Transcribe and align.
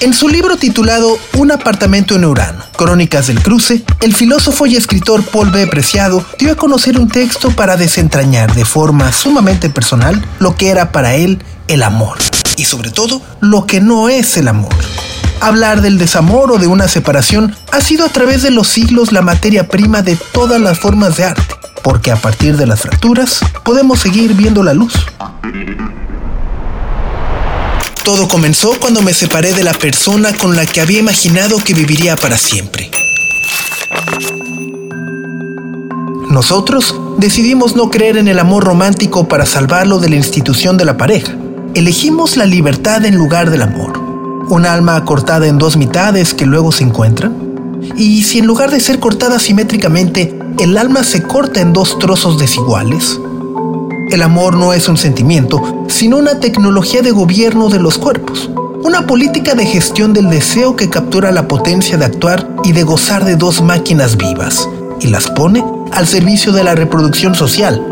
En 0.00 0.14
su 0.14 0.30
libro 0.30 0.56
titulado 0.56 1.18
Un 1.36 1.52
apartamento 1.52 2.14
en 2.14 2.24
Urano, 2.24 2.64
Crónicas 2.74 3.26
del 3.26 3.42
Cruce, 3.42 3.84
el 4.00 4.14
filósofo 4.14 4.64
y 4.64 4.74
escritor 4.74 5.22
Paul 5.22 5.50
B. 5.50 5.66
Preciado 5.66 6.24
dio 6.38 6.52
a 6.52 6.54
conocer 6.56 6.98
un 6.98 7.06
texto 7.06 7.50
para 7.50 7.76
desentrañar 7.76 8.54
de 8.54 8.64
forma 8.64 9.12
sumamente 9.12 9.68
personal 9.68 10.24
lo 10.38 10.56
que 10.56 10.70
era 10.70 10.90
para 10.90 11.16
él 11.16 11.42
el 11.68 11.82
amor 11.82 12.16
y 12.56 12.64
sobre 12.64 12.90
todo 12.90 13.20
lo 13.40 13.66
que 13.66 13.82
no 13.82 14.08
es 14.08 14.38
el 14.38 14.48
amor. 14.48 14.74
Hablar 15.42 15.82
del 15.82 15.98
desamor 15.98 16.50
o 16.50 16.56
de 16.56 16.66
una 16.66 16.88
separación 16.88 17.54
ha 17.70 17.82
sido 17.82 18.06
a 18.06 18.08
través 18.08 18.42
de 18.42 18.50
los 18.50 18.68
siglos 18.68 19.12
la 19.12 19.20
materia 19.20 19.68
prima 19.68 20.00
de 20.00 20.16
todas 20.32 20.62
las 20.62 20.78
formas 20.78 21.18
de 21.18 21.24
arte, 21.24 21.54
porque 21.82 22.10
a 22.10 22.16
partir 22.16 22.56
de 22.56 22.66
las 22.66 22.80
fracturas 22.80 23.40
podemos 23.64 24.00
seguir 24.00 24.32
viendo 24.32 24.62
la 24.62 24.72
luz. 24.72 24.94
Todo 28.04 28.28
comenzó 28.28 28.72
cuando 28.80 29.02
me 29.02 29.12
separé 29.12 29.52
de 29.52 29.62
la 29.62 29.74
persona 29.74 30.32
con 30.36 30.56
la 30.56 30.64
que 30.64 30.80
había 30.80 31.00
imaginado 31.00 31.58
que 31.58 31.74
viviría 31.74 32.16
para 32.16 32.38
siempre. 32.38 32.90
Nosotros 36.30 36.94
decidimos 37.18 37.76
no 37.76 37.90
creer 37.90 38.16
en 38.16 38.28
el 38.28 38.38
amor 38.38 38.64
romántico 38.64 39.28
para 39.28 39.44
salvarlo 39.44 39.98
de 39.98 40.08
la 40.08 40.16
institución 40.16 40.76
de 40.76 40.84
la 40.84 40.96
pareja. 40.96 41.36
Elegimos 41.74 42.36
la 42.36 42.46
libertad 42.46 43.04
en 43.04 43.16
lugar 43.16 43.50
del 43.50 43.62
amor. 43.62 43.98
Un 44.48 44.64
alma 44.64 45.04
cortada 45.04 45.46
en 45.46 45.58
dos 45.58 45.76
mitades 45.76 46.32
que 46.32 46.46
luego 46.46 46.72
se 46.72 46.84
encuentran. 46.84 47.36
Y 47.96 48.22
si 48.22 48.38
en 48.38 48.46
lugar 48.46 48.70
de 48.70 48.80
ser 48.80 48.98
cortada 48.98 49.38
simétricamente, 49.38 50.36
el 50.58 50.78
alma 50.78 51.04
se 51.04 51.22
corta 51.22 51.60
en 51.60 51.72
dos 51.72 51.98
trozos 51.98 52.38
desiguales, 52.38 53.18
el 54.10 54.22
amor 54.22 54.56
no 54.56 54.72
es 54.72 54.88
un 54.88 54.96
sentimiento, 54.96 55.84
sino 55.88 56.18
una 56.18 56.40
tecnología 56.40 57.00
de 57.00 57.12
gobierno 57.12 57.68
de 57.68 57.78
los 57.78 57.96
cuerpos. 57.96 58.50
Una 58.82 59.06
política 59.06 59.54
de 59.54 59.66
gestión 59.66 60.12
del 60.12 60.30
deseo 60.30 60.74
que 60.74 60.88
captura 60.88 61.30
la 61.30 61.46
potencia 61.46 61.96
de 61.96 62.06
actuar 62.06 62.48
y 62.64 62.72
de 62.72 62.82
gozar 62.82 63.24
de 63.24 63.36
dos 63.36 63.62
máquinas 63.62 64.16
vivas 64.16 64.68
y 65.00 65.08
las 65.08 65.28
pone 65.28 65.64
al 65.92 66.06
servicio 66.06 66.52
de 66.52 66.64
la 66.64 66.74
reproducción 66.74 67.34
social. 67.34 67.84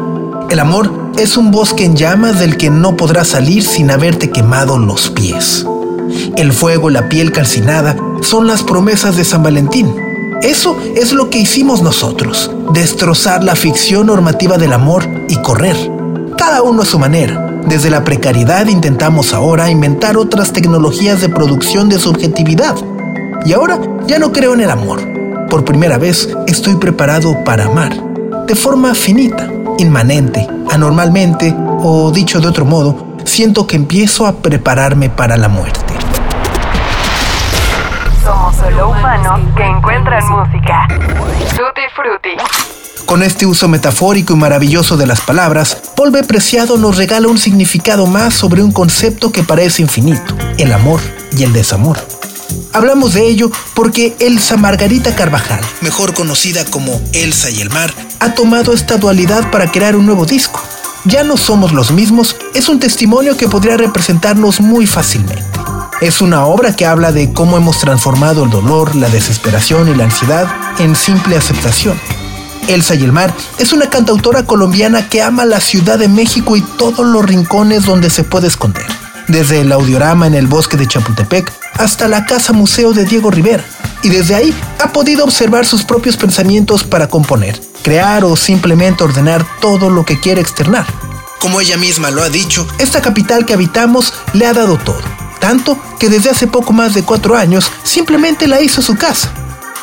El 0.50 0.58
amor 0.58 0.91
es 1.19 1.36
un 1.36 1.50
bosque 1.50 1.84
en 1.84 1.94
llamas 1.94 2.41
del 2.41 2.56
que 2.56 2.70
no 2.70 2.96
podrás 2.96 3.28
salir 3.28 3.62
sin 3.62 3.91
haberte 3.91 4.30
quemado 4.30 4.78
los 4.78 5.11
pies. 5.11 5.66
El 6.36 6.52
fuego 6.52 6.91
la 6.91 7.08
piel 7.08 7.33
calcinada 7.33 7.96
son 8.22 8.46
las 8.46 8.62
promesas 8.62 9.16
de 9.16 9.24
San 9.24 9.42
Valentín. 9.42 9.94
Eso 10.42 10.77
es 10.96 11.12
lo 11.12 11.30
que 11.30 11.39
hicimos 11.39 11.83
nosotros, 11.83 12.50
destrozar 12.72 13.44
la 13.44 13.55
ficción 13.55 14.06
normativa 14.06 14.56
del 14.56 14.72
amor 14.72 15.06
y 15.28 15.36
correr 15.42 15.98
cada 16.39 16.62
uno 16.62 16.83
a 16.83 16.86
su 16.86 16.98
manera. 16.98 17.61
Desde 17.67 17.91
la 17.91 18.05
precariedad 18.05 18.67
intentamos 18.69 19.34
ahora 19.34 19.70
inventar 19.70 20.17
otras 20.17 20.53
tecnologías 20.53 21.20
de 21.20 21.28
producción 21.28 21.89
de 21.91 21.98
subjetividad. 21.98 22.77
Y 23.45 23.53
ahora 23.53 23.78
ya 24.06 24.19
no 24.19 24.33
creo 24.33 24.55
en 24.55 24.62
el 24.62 24.70
amor. 24.70 25.03
Por 25.50 25.64
primera 25.64 25.98
vez 25.98 26.28
estoy 26.47 26.77
preparado 26.77 27.45
para 27.45 27.67
amar. 27.67 27.92
De 28.47 28.55
forma 28.55 28.95
finita, 28.95 29.50
inmanente, 29.78 30.48
anormalmente, 30.70 31.55
o 31.80 32.11
dicho 32.12 32.41
de 32.41 32.47
otro 32.47 32.64
modo, 32.64 33.17
siento 33.25 33.67
que 33.67 33.77
empiezo 33.77 34.27
a 34.27 34.33
prepararme 34.36 35.11
para 35.11 35.36
la 35.36 35.48
muerte. 35.48 35.95
Somos 38.24 38.57
solo 38.57 38.90
humanos 38.90 39.40
que 39.57 39.64
encuentran 39.64 40.23
música. 40.30 40.86
Tutti 41.51 41.83
Frutti. 41.95 42.36
Con 43.07 43.23
este 43.23 43.46
uso 43.46 43.68
metafórico 43.68 44.34
y 44.34 44.36
maravilloso 44.36 44.96
de 44.98 45.07
las 45.07 45.23
palabras, 45.23 45.88
Paul. 45.98 46.13
Preciado 46.29 46.79
nos 46.79 46.97
regala 46.97 47.27
un 47.27 47.39
significado 47.39 48.07
más 48.07 48.33
sobre 48.33 48.63
un 48.63 48.70
concepto 48.70 49.33
que 49.33 49.42
parece 49.42 49.83
infinito, 49.83 50.36
el 50.57 50.73
amor 50.73 51.01
y 51.36 51.42
el 51.42 51.53
desamor. 51.53 51.98
Hablamos 52.73 53.14
de 53.14 53.27
ello 53.27 53.51
porque 53.75 54.14
Elsa 54.20 54.57
Margarita 54.57 55.17
Carvajal, 55.17 55.61
mejor 55.81 56.14
conocida 56.14 56.64
como 56.64 57.01
Elsa 57.13 57.51
y 57.51 57.61
el 57.61 57.70
mar, 57.70 57.92
ha 58.20 58.35
tomado 58.35 58.73
esta 58.73 58.97
dualidad 58.97 59.51
para 59.51 59.73
crear 59.73 59.97
un 59.97 60.07
nuevo 60.07 60.25
disco. 60.25 60.61
Ya 61.05 61.25
no 61.25 61.37
somos 61.37 61.73
los 61.73 61.91
mismos 61.91 62.37
es 62.55 62.69
un 62.69 62.79
testimonio 62.79 63.37
que 63.37 63.48
podría 63.48 63.77
representarnos 63.77 64.61
muy 64.61 64.87
fácilmente. 64.87 65.42
Es 66.01 66.23
una 66.23 66.47
obra 66.47 66.77
que 66.77 66.87
habla 66.87 67.11
de 67.11 67.33
cómo 67.33 67.57
hemos 67.57 67.81
transformado 67.81 68.45
el 68.45 68.51
dolor, 68.51 68.95
la 68.95 69.08
desesperación 69.08 69.89
y 69.89 69.97
la 69.97 70.05
ansiedad 70.05 70.47
en 70.79 70.95
simple 70.95 71.37
aceptación 71.37 71.98
Elsa 72.68 72.95
y 72.95 73.02
el 73.02 73.12
Mar 73.12 73.34
es 73.58 73.73
una 73.73 73.89
cantautora 73.89 74.45
colombiana 74.45 75.08
que 75.08 75.23
ama 75.23 75.45
la 75.45 75.61
Ciudad 75.61 75.98
de 75.98 76.08
México 76.08 76.56
y 76.56 76.61
todos 76.61 77.06
los 77.06 77.24
rincones 77.24 77.84
donde 77.84 78.11
se 78.11 78.24
puede 78.24 78.46
esconder. 78.46 78.86
Desde 79.27 79.62
el 79.62 79.73
audiorama 79.73 80.27
en 80.27 80.34
el 80.34 80.46
bosque 80.46 80.77
de 80.77 80.86
Chapultepec 80.86 81.52
hasta 81.74 82.08
la 82.08 82.27
casa 82.27 82.52
museo 82.52 82.92
de 82.92 83.05
Diego 83.05 83.30
Rivera. 83.30 83.64
Y 84.02 84.11
desde 84.11 84.34
ahí 84.34 84.55
ha 84.80 84.92
podido 84.92 85.24
observar 85.24 85.67
sus 85.67 85.84
propios 85.84 86.17
pensamientos 86.17 86.84
para 86.84 87.08
componer, 87.08 87.61
crear 87.83 88.24
o 88.24 88.36
simplemente 88.36 89.02
ordenar 89.02 89.45
todo 89.61 89.90
lo 89.90 90.05
que 90.05 90.20
quiere 90.20 90.40
externar. 90.40 90.86
Como 91.40 91.61
ella 91.61 91.77
misma 91.77 92.11
lo 92.11 92.23
ha 92.23 92.28
dicho, 92.28 92.67
esta 92.78 93.01
capital 93.01 93.45
que 93.45 93.55
habitamos 93.55 94.12
le 94.34 94.46
ha 94.46 94.52
dado 94.52 94.77
todo. 94.77 95.02
Tanto 95.40 95.78
que 95.98 96.08
desde 96.08 96.30
hace 96.30 96.46
poco 96.46 96.73
más 96.73 96.95
de 96.95 97.02
cuatro 97.02 97.36
años 97.36 97.70
simplemente 97.83 98.46
la 98.46 98.61
hizo 98.61 98.83
su 98.83 98.96
casa 98.96 99.33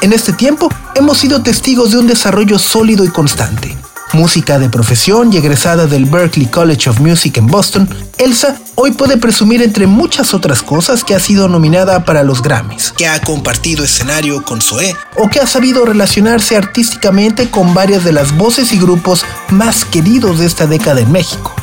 en 0.02 0.14
este 0.14 0.34
tiempo 0.34 0.70
hemos 0.96 1.18
sido 1.18 1.42
testigos 1.42 1.92
de 1.92 1.98
un 1.98 2.08
desarrollo 2.08 2.60
sólido 2.60 3.04
y 3.04 3.10
constante. 3.10 3.76
Música 4.14 4.60
de 4.60 4.70
profesión 4.70 5.34
y 5.34 5.38
egresada 5.38 5.88
del 5.88 6.06
Berklee 6.06 6.50
College 6.50 6.90
of 6.90 7.00
Music 7.00 7.38
en 7.38 7.48
Boston, 7.48 7.90
Elsa 8.18 8.58
hoy 8.76 8.92
puede 8.92 9.18
presumir 9.18 9.62
entre 9.62 9.88
muchas 9.88 10.34
otras 10.34 10.62
cosas 10.62 11.04
que 11.04 11.16
ha 11.16 11.20
sido 11.20 11.48
nominada 11.50 12.06
para 12.06 12.24
los 12.24 12.42
Grammys, 12.42 12.94
que 12.96 13.08
ha 13.08 13.20
compartido 13.22 13.84
escenario 13.84 14.44
con 14.44 14.62
Zoé 14.62 14.96
o 15.18 15.30
que 15.30 15.40
ha 15.40 15.48
sabido 15.48 15.86
relacionarse 15.86 16.56
artísticamente 16.56 17.50
con 17.50 17.74
varias 17.74 18.04
de 18.04 18.14
las 18.14 18.38
voces 18.38 18.72
y 18.72 18.78
grupos 18.78 19.26
más 19.50 19.84
queridos 19.86 20.40
de 20.40 20.46
esta 20.46 20.68
década 20.68 21.02
en 21.02 21.12
México. 21.12 21.54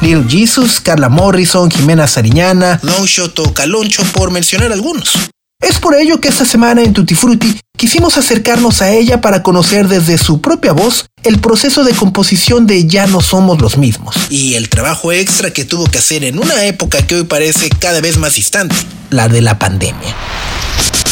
Little 0.00 0.24
Jesus, 0.28 0.80
Carla 0.80 1.08
Morrison, 1.08 1.70
Jimena 1.70 2.06
Sariñana, 2.06 2.78
Longshot 2.82 3.38
o 3.40 3.54
Caloncho, 3.54 4.04
por 4.12 4.30
mencionar 4.30 4.72
algunos. 4.72 5.33
Es 5.60 5.78
por 5.78 5.94
ello 5.94 6.20
que 6.20 6.28
esta 6.28 6.44
semana 6.44 6.82
en 6.82 6.92
Tutti 6.92 7.14
Frutti 7.14 7.58
quisimos 7.76 8.18
acercarnos 8.18 8.82
a 8.82 8.90
ella 8.90 9.20
para 9.20 9.42
conocer 9.42 9.88
desde 9.88 10.18
su 10.18 10.40
propia 10.40 10.72
voz 10.72 11.06
el 11.22 11.38
proceso 11.38 11.84
de 11.84 11.94
composición 11.94 12.66
de 12.66 12.86
Ya 12.86 13.06
no 13.06 13.20
somos 13.20 13.60
los 13.60 13.78
mismos 13.78 14.14
y 14.28 14.54
el 14.54 14.68
trabajo 14.68 15.12
extra 15.12 15.52
que 15.52 15.64
tuvo 15.64 15.86
que 15.86 15.98
hacer 15.98 16.24
en 16.24 16.38
una 16.38 16.64
época 16.64 17.06
que 17.06 17.16
hoy 17.16 17.24
parece 17.24 17.70
cada 17.70 18.00
vez 18.00 18.18
más 18.18 18.34
distante, 18.34 18.74
la 19.10 19.28
de 19.28 19.40
la 19.40 19.58
pandemia. 19.58 20.14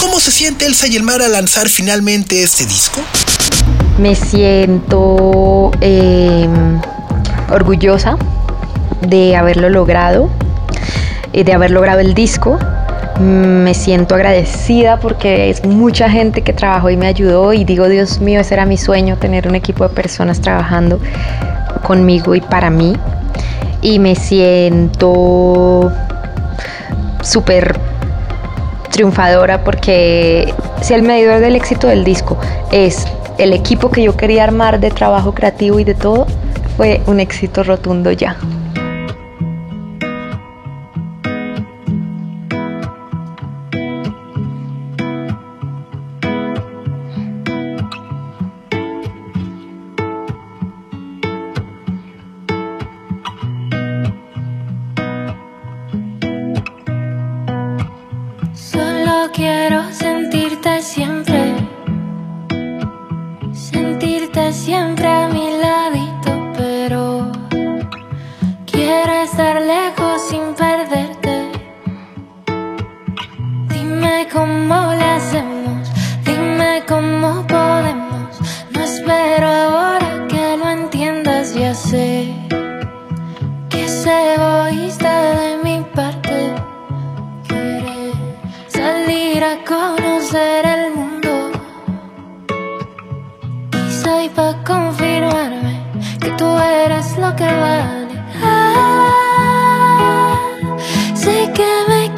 ¿Cómo 0.00 0.20
se 0.20 0.32
siente 0.32 0.66
Elsa 0.66 0.86
y 0.88 0.97
el 0.97 1.02
Mar 1.02 1.22
al 1.22 1.32
lanzar 1.32 1.69
finalmente 1.69 2.42
este 2.42 2.66
disco? 2.66 3.00
Me 3.98 4.14
siento 4.14 5.70
em, 5.81 6.81
orgullosa 7.48 8.16
de 9.06 9.36
haberlo 9.36 9.70
logrado, 9.70 10.31
y 11.32 11.44
de 11.44 11.52
haber 11.52 11.70
logrado 11.70 12.00
el 12.00 12.14
disco 12.14 12.58
me 13.21 13.75
siento 13.75 14.15
agradecida 14.15 14.99
porque 14.99 15.50
es 15.50 15.65
mucha 15.65 16.09
gente 16.09 16.43
que 16.43 16.53
trabajó 16.53 16.91
y 16.91 16.97
me 16.97 17.06
ayudó 17.06 17.53
y 17.53 17.65
digo, 17.65 17.89
Dios 17.89 18.21
mío, 18.21 18.41
ese 18.41 18.55
era 18.55 18.67
mi 18.67 18.77
sueño, 18.77 19.17
tener 19.19 19.49
un 19.49 19.55
equipo 19.55 19.87
de 19.87 19.95
personas 19.95 20.41
trabajando 20.41 20.99
conmigo 21.83 22.35
y 22.35 22.41
para 22.41 22.70
mí. 22.70 22.94
Y 23.82 23.99
me 23.99 24.14
siento 24.14 25.93
súper 27.23 27.79
triunfadora 28.91 29.65
porque 29.65 30.55
si 30.81 30.94
el 30.94 31.03
medidor 31.03 31.41
del 31.41 31.56
éxito 31.56 31.88
del 31.88 32.05
disco 32.05 32.38
es 32.70 33.06
el 33.38 33.53
equipo 33.53 33.91
que 33.91 34.03
yo 34.03 34.17
quería 34.17 34.44
armar 34.44 34.79
de 34.81 34.91
trabajo 34.91 35.32
creativo 35.32 35.81
y 35.81 35.85
de 35.85 35.94
todo, 35.94 36.26
fue 36.76 37.00
un 37.06 37.20
éxito 37.20 37.62
rotundo 37.62 38.12
ya. 38.12 38.37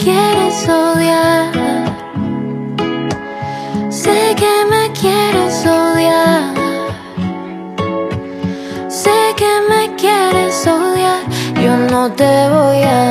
Quieres 0.04 0.68
odiar. 0.68 1.50
Sé 3.88 4.34
que 4.36 4.54
me 4.70 4.92
quieres 4.92 5.66
odiar. 5.66 6.54
Sé 8.88 9.18
que 9.40 9.52
me 9.70 9.94
quieres 9.96 10.66
odiar. 10.66 11.22
Yo 11.62 11.76
no 11.90 12.12
te 12.12 12.32
voy 12.50 12.82
a 12.82 13.03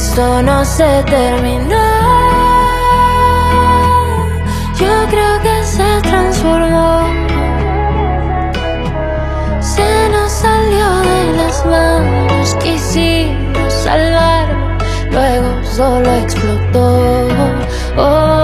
Esto 0.00 0.42
no 0.44 0.64
se 0.64 1.02
terminó. 1.06 1.86
Yo 4.78 4.94
creo 5.10 5.34
que 5.42 5.64
se 5.64 6.00
transformó. 6.02 7.02
Se 9.60 10.08
nos 10.12 10.30
salió 10.30 10.88
de 11.10 11.36
las 11.38 11.66
manos, 11.66 12.54
quisimos 12.62 13.72
salvarlo, 13.72 14.78
luego 15.10 15.64
solo 15.64 16.08
explotó. 16.12 17.26
Oh, 17.96 18.37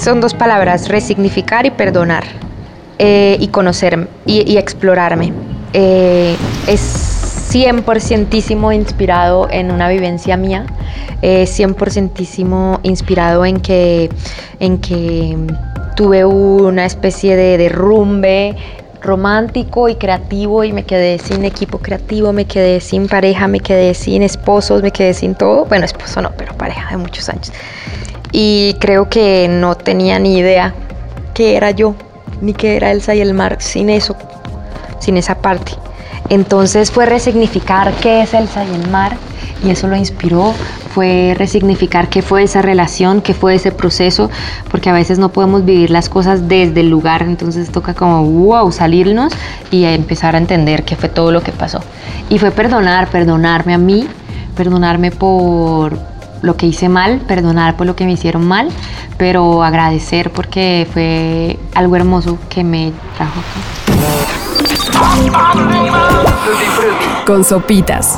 Son 0.00 0.20
dos 0.20 0.32
palabras, 0.34 0.88
resignificar 0.88 1.66
y 1.66 1.70
perdonar. 1.70 2.24
eh, 2.98 3.36
y 3.40 3.48
conocerme 3.48 4.08
y, 4.26 4.50
y 4.50 4.58
explorarme. 4.58 5.32
Eh, 5.72 6.36
es 6.66 6.82
100% 7.50 8.74
inspirado 8.74 9.48
en 9.50 9.70
una 9.70 9.88
vivencia 9.88 10.36
mía, 10.36 10.66
eh, 11.22 11.46
100% 11.46 12.80
inspirado 12.82 13.44
en 13.46 13.60
que, 13.60 14.10
en 14.58 14.78
que 14.78 15.36
tuve 15.96 16.24
una 16.26 16.84
especie 16.84 17.36
de 17.36 17.56
derrumbe 17.58 18.56
romántico 19.00 19.88
y 19.88 19.96
creativo 19.96 20.62
y 20.64 20.72
me 20.72 20.84
quedé 20.84 21.18
sin 21.18 21.44
equipo 21.46 21.78
creativo, 21.78 22.32
me 22.34 22.44
quedé 22.46 22.80
sin 22.80 23.08
pareja, 23.08 23.48
me 23.48 23.60
quedé 23.60 23.94
sin 23.94 24.22
esposos, 24.22 24.82
me 24.82 24.90
quedé 24.92 25.14
sin 25.14 25.34
todo. 25.34 25.64
Bueno, 25.64 25.86
esposo 25.86 26.20
no, 26.20 26.32
pero 26.36 26.54
pareja 26.54 26.90
de 26.90 26.98
muchos 26.98 27.28
años. 27.30 27.50
Y 28.32 28.74
creo 28.80 29.08
que 29.08 29.48
no 29.48 29.74
tenía 29.74 30.18
ni 30.18 30.38
idea 30.38 30.74
qué 31.34 31.56
era 31.56 31.70
yo, 31.70 31.94
ni 32.40 32.52
qué 32.52 32.76
era 32.76 32.90
Elsa 32.90 33.14
y 33.14 33.20
el 33.20 33.34
mar 33.34 33.56
sin 33.60 33.90
eso, 33.90 34.16
sin 34.98 35.16
esa 35.16 35.36
parte. 35.36 35.72
Entonces 36.28 36.90
fue 36.90 37.06
resignificar 37.06 37.92
qué 37.94 38.22
es 38.22 38.34
Elsa 38.34 38.64
y 38.64 38.74
el 38.74 38.88
mar 38.88 39.16
y 39.64 39.70
eso 39.70 39.88
lo 39.88 39.96
inspiró, 39.96 40.54
fue 40.94 41.34
resignificar 41.36 42.08
qué 42.08 42.22
fue 42.22 42.42
esa 42.42 42.62
relación, 42.62 43.20
qué 43.20 43.34
fue 43.34 43.54
ese 43.54 43.72
proceso, 43.72 44.30
porque 44.70 44.90
a 44.90 44.92
veces 44.92 45.18
no 45.18 45.30
podemos 45.30 45.64
vivir 45.64 45.90
las 45.90 46.08
cosas 46.08 46.48
desde 46.48 46.80
el 46.80 46.88
lugar, 46.88 47.22
entonces 47.22 47.70
toca 47.70 47.94
como, 47.94 48.24
wow, 48.24 48.72
salirnos 48.72 49.32
y 49.70 49.84
empezar 49.84 50.34
a 50.34 50.38
entender 50.38 50.84
qué 50.84 50.96
fue 50.96 51.08
todo 51.08 51.30
lo 51.30 51.42
que 51.42 51.52
pasó. 51.52 51.80
Y 52.28 52.38
fue 52.38 52.50
perdonar, 52.50 53.08
perdonarme 53.08 53.74
a 53.74 53.78
mí, 53.78 54.06
perdonarme 54.56 55.10
por 55.10 55.98
lo 56.42 56.56
que 56.56 56.66
hice 56.66 56.88
mal, 56.88 57.20
perdonar 57.20 57.76
por 57.76 57.86
lo 57.86 57.96
que 57.96 58.04
me 58.04 58.12
hicieron 58.12 58.46
mal, 58.46 58.68
pero 59.18 59.62
agradecer 59.62 60.30
porque 60.30 60.86
fue 60.92 61.58
algo 61.74 61.96
hermoso 61.96 62.38
que 62.48 62.64
me 62.64 62.92
trajo 63.16 63.40
aquí. 63.40 63.60
Con 67.26 67.44
sopitas. 67.44 68.16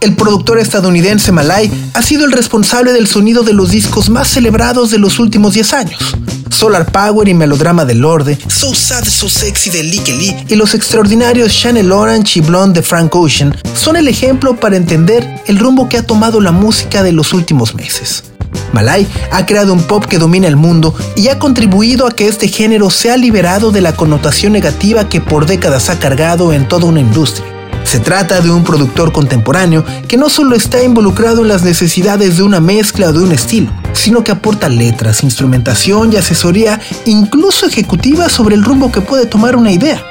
El 0.00 0.14
productor 0.14 0.58
estadounidense 0.58 1.32
Malay 1.32 1.70
ha 1.94 2.02
sido 2.02 2.24
el 2.24 2.32
responsable 2.32 2.92
del 2.92 3.08
sonido 3.08 3.42
de 3.42 3.52
los 3.52 3.70
discos 3.70 4.08
más 4.08 4.28
celebrados 4.28 4.90
de 4.90 4.98
los 4.98 5.18
últimos 5.18 5.54
10 5.54 5.72
años. 5.74 6.16
Solar 6.50 6.90
Power 6.90 7.28
y 7.28 7.34
Melodrama 7.34 7.84
de 7.84 7.94
Lorde, 7.94 8.38
So 8.48 8.74
Sad, 8.74 9.04
So 9.04 9.28
Sexy 9.28 9.70
de 9.70 9.82
Lee 9.82 10.02
Lee 10.06 10.36
y 10.48 10.56
los 10.56 10.74
extraordinarios 10.74 11.52
Channel 11.52 11.92
Orange 11.92 12.38
y 12.38 12.42
Blonde 12.42 12.80
de 12.80 12.86
Frank 12.86 13.14
Ocean 13.14 13.56
son 13.74 13.96
el 13.96 14.08
ejemplo 14.08 14.56
para 14.56 14.76
entender 14.76 15.26
el 15.46 15.58
rumbo 15.58 15.88
que 15.88 15.98
ha 15.98 16.06
tomado 16.06 16.40
la 16.40 16.52
música 16.52 17.02
de 17.02 17.12
los 17.12 17.32
últimos 17.32 17.74
meses. 17.74 18.24
Malay 18.72 19.06
ha 19.32 19.46
creado 19.46 19.72
un 19.72 19.82
pop 19.82 20.04
que 20.04 20.18
domina 20.18 20.46
el 20.46 20.56
mundo 20.56 20.94
y 21.16 21.28
ha 21.28 21.38
contribuido 21.38 22.06
a 22.06 22.10
que 22.10 22.28
este 22.28 22.48
género 22.48 22.90
sea 22.90 23.16
liberado 23.16 23.70
de 23.70 23.80
la 23.80 23.94
connotación 23.94 24.52
negativa 24.52 25.08
que 25.08 25.20
por 25.20 25.46
décadas 25.46 25.90
ha 25.90 25.98
cargado 25.98 26.52
en 26.52 26.68
toda 26.68 26.86
una 26.86 27.00
industria. 27.00 27.57
Se 27.88 28.00
trata 28.00 28.42
de 28.42 28.50
un 28.50 28.64
productor 28.64 29.12
contemporáneo 29.12 29.82
que 30.06 30.18
no 30.18 30.28
solo 30.28 30.54
está 30.54 30.82
involucrado 30.82 31.40
en 31.40 31.48
las 31.48 31.62
necesidades 31.62 32.36
de 32.36 32.42
una 32.42 32.60
mezcla 32.60 33.06
o 33.08 33.12
de 33.14 33.20
un 33.20 33.32
estilo, 33.32 33.72
sino 33.94 34.22
que 34.22 34.30
aporta 34.30 34.68
letras, 34.68 35.22
instrumentación 35.22 36.12
y 36.12 36.16
asesoría, 36.16 36.78
incluso 37.06 37.64
ejecutiva 37.64 38.28
sobre 38.28 38.56
el 38.56 38.62
rumbo 38.62 38.92
que 38.92 39.00
puede 39.00 39.24
tomar 39.24 39.56
una 39.56 39.72
idea. 39.72 40.02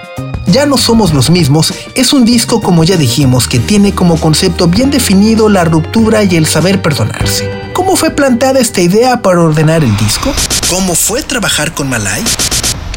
Ya 0.47 0.65
no 0.65 0.75
somos 0.75 1.13
los 1.13 1.29
mismos 1.29 1.71
es 1.93 2.13
un 2.13 2.25
disco, 2.25 2.61
como 2.61 2.83
ya 2.83 2.97
dijimos, 2.97 3.47
que 3.47 3.59
tiene 3.59 3.93
como 3.93 4.19
concepto 4.19 4.67
bien 4.67 4.89
definido 4.89 5.47
la 5.47 5.63
ruptura 5.63 6.23
y 6.23 6.35
el 6.35 6.47
saber 6.47 6.81
perdonarse. 6.81 7.47
¿Cómo 7.73 7.95
fue 7.95 8.09
planteada 8.09 8.59
esta 8.59 8.81
idea 8.81 9.21
para 9.21 9.41
ordenar 9.41 9.83
el 9.83 9.95
disco? 9.97 10.33
¿Cómo 10.71 10.95
fue 10.95 11.21
trabajar 11.21 11.75
con 11.75 11.89
Malay? 11.89 12.23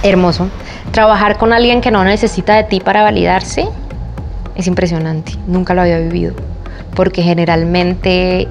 Hermoso. 0.02 0.48
Trabajar 0.90 1.36
con 1.36 1.52
alguien 1.52 1.82
que 1.82 1.90
no 1.90 2.02
necesita 2.02 2.54
de 2.54 2.64
ti 2.64 2.80
para 2.80 3.02
validarse 3.02 3.68
es 4.60 4.66
impresionante. 4.66 5.32
Nunca 5.46 5.74
lo 5.74 5.82
había 5.82 5.98
vivido. 5.98 6.34
Porque 6.94 7.22
generalmente 7.22 8.48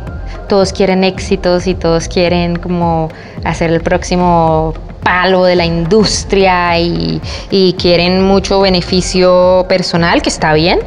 todos 0.47 0.73
quieren 0.73 1.03
éxitos 1.03 1.67
y 1.67 1.75
todos 1.75 2.07
quieren 2.07 2.55
como 2.55 3.09
hacer 3.43 3.71
el 3.71 3.81
próximo 3.81 4.73
palo 5.03 5.43
de 5.43 5.55
la 5.55 5.65
industria 5.65 6.77
y, 6.79 7.21
y 7.49 7.73
quieren 7.73 8.23
mucho 8.23 8.59
beneficio 8.61 9.65
personal, 9.67 10.21
que 10.21 10.29
está 10.29 10.53
bien. 10.53 10.79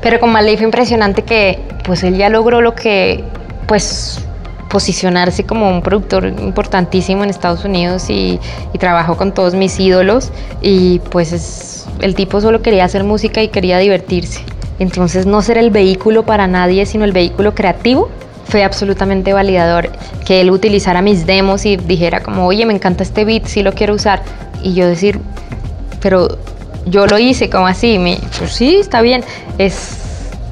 Pero 0.00 0.20
con 0.20 0.30
Malay 0.30 0.56
fue 0.56 0.64
impresionante 0.64 1.22
que 1.22 1.60
pues 1.84 2.02
él 2.04 2.16
ya 2.16 2.28
logró 2.28 2.60
lo 2.60 2.74
que 2.74 3.24
pues 3.66 4.20
posicionarse 4.68 5.44
como 5.44 5.68
un 5.68 5.82
productor 5.82 6.26
importantísimo 6.26 7.24
en 7.24 7.30
Estados 7.30 7.64
Unidos 7.64 8.10
y, 8.10 8.38
y 8.72 8.78
trabajó 8.78 9.16
con 9.16 9.32
todos 9.32 9.54
mis 9.54 9.78
ídolos 9.80 10.30
y 10.60 10.98
pues 11.10 11.32
es, 11.32 11.86
el 12.00 12.14
tipo 12.14 12.40
solo 12.40 12.62
quería 12.62 12.84
hacer 12.84 13.04
música 13.04 13.42
y 13.42 13.48
quería 13.48 13.78
divertirse. 13.78 14.44
Entonces 14.78 15.26
no 15.26 15.42
ser 15.42 15.58
el 15.58 15.70
vehículo 15.70 16.24
para 16.24 16.46
nadie, 16.46 16.86
sino 16.86 17.04
el 17.04 17.12
vehículo 17.12 17.54
creativo, 17.54 18.08
fue 18.44 18.64
absolutamente 18.64 19.32
validador. 19.32 19.90
Que 20.24 20.40
él 20.40 20.50
utilizara 20.50 21.02
mis 21.02 21.26
demos 21.26 21.66
y 21.66 21.76
dijera 21.76 22.22
como, 22.22 22.46
oye, 22.46 22.64
me 22.66 22.74
encanta 22.74 23.02
este 23.02 23.24
beat, 23.24 23.46
sí 23.46 23.62
lo 23.62 23.72
quiero 23.72 23.94
usar. 23.94 24.22
Y 24.62 24.74
yo 24.74 24.86
decir, 24.86 25.20
pero 26.00 26.38
yo 26.86 27.06
lo 27.06 27.18
hice, 27.18 27.50
como 27.50 27.66
así, 27.66 27.98
me, 27.98 28.18
pues 28.38 28.52
sí, 28.52 28.76
está 28.76 29.02
bien. 29.02 29.24
Es, 29.58 29.96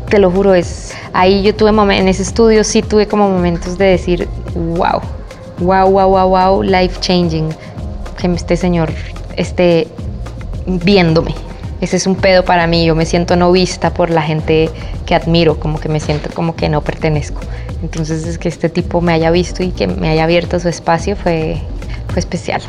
te 0.08 0.18
lo 0.18 0.30
juro, 0.30 0.54
es, 0.54 0.92
ahí 1.12 1.42
yo 1.42 1.54
tuve 1.54 1.70
en 1.70 2.08
ese 2.08 2.22
estudio 2.22 2.62
sí 2.62 2.82
tuve 2.82 3.06
como 3.06 3.28
momentos 3.30 3.78
de 3.78 3.86
decir, 3.86 4.28
wow, 4.54 5.00
wow, 5.58 5.88
wow, 5.88 6.08
wow, 6.08 6.28
wow, 6.28 6.62
life 6.62 7.00
changing, 7.00 7.48
que 8.20 8.26
este 8.32 8.56
señor 8.56 8.90
esté 9.36 9.88
viéndome. 10.66 11.45
Ese 11.80 11.96
es 11.96 12.06
un 12.06 12.16
pedo 12.16 12.44
para 12.44 12.66
mí, 12.66 12.86
yo 12.86 12.94
me 12.94 13.04
siento 13.04 13.36
no 13.36 13.52
vista 13.52 13.92
por 13.92 14.10
la 14.10 14.22
gente 14.22 14.70
que 15.04 15.14
admiro, 15.14 15.60
como 15.60 15.78
que 15.78 15.88
me 15.88 16.00
siento 16.00 16.30
como 16.32 16.56
que 16.56 16.68
no 16.68 16.80
pertenezco. 16.80 17.40
Entonces 17.82 18.26
es 18.26 18.38
que 18.38 18.48
este 18.48 18.68
tipo 18.68 19.00
me 19.00 19.12
haya 19.12 19.30
visto 19.30 19.62
y 19.62 19.70
que 19.72 19.86
me 19.86 20.08
haya 20.08 20.24
abierto 20.24 20.58
su 20.58 20.68
espacio 20.68 21.16
fue, 21.16 21.60
fue 22.08 22.18
especial. 22.18 22.62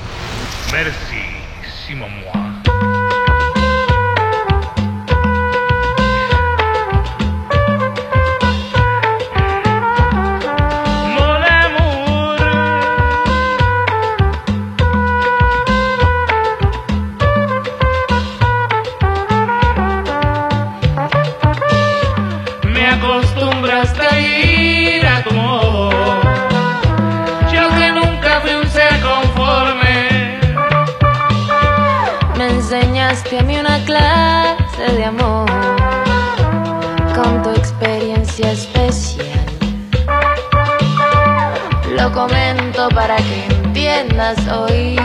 Para 43.07 43.23
que 43.23 43.45
entiendas 43.45 44.37
hoy 44.49 44.97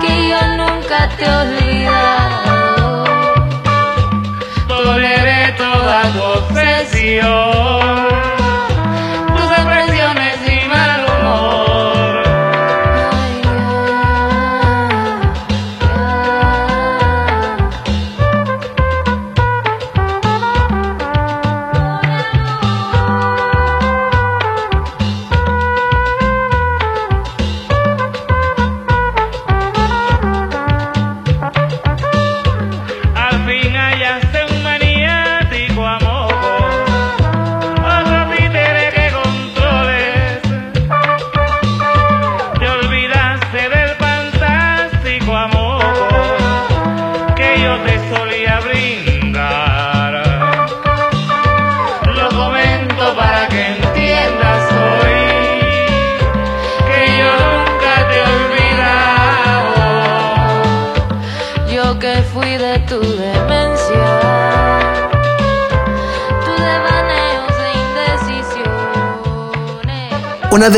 que 0.00 0.28
yo 0.30 0.40
nunca 0.56 1.06
te 1.18 1.24
he 1.26 1.28
olvidado. 1.28 3.04
Toleré 4.66 5.52
toda 5.58 6.02
tu 6.12 6.22
obsesión. 6.38 7.30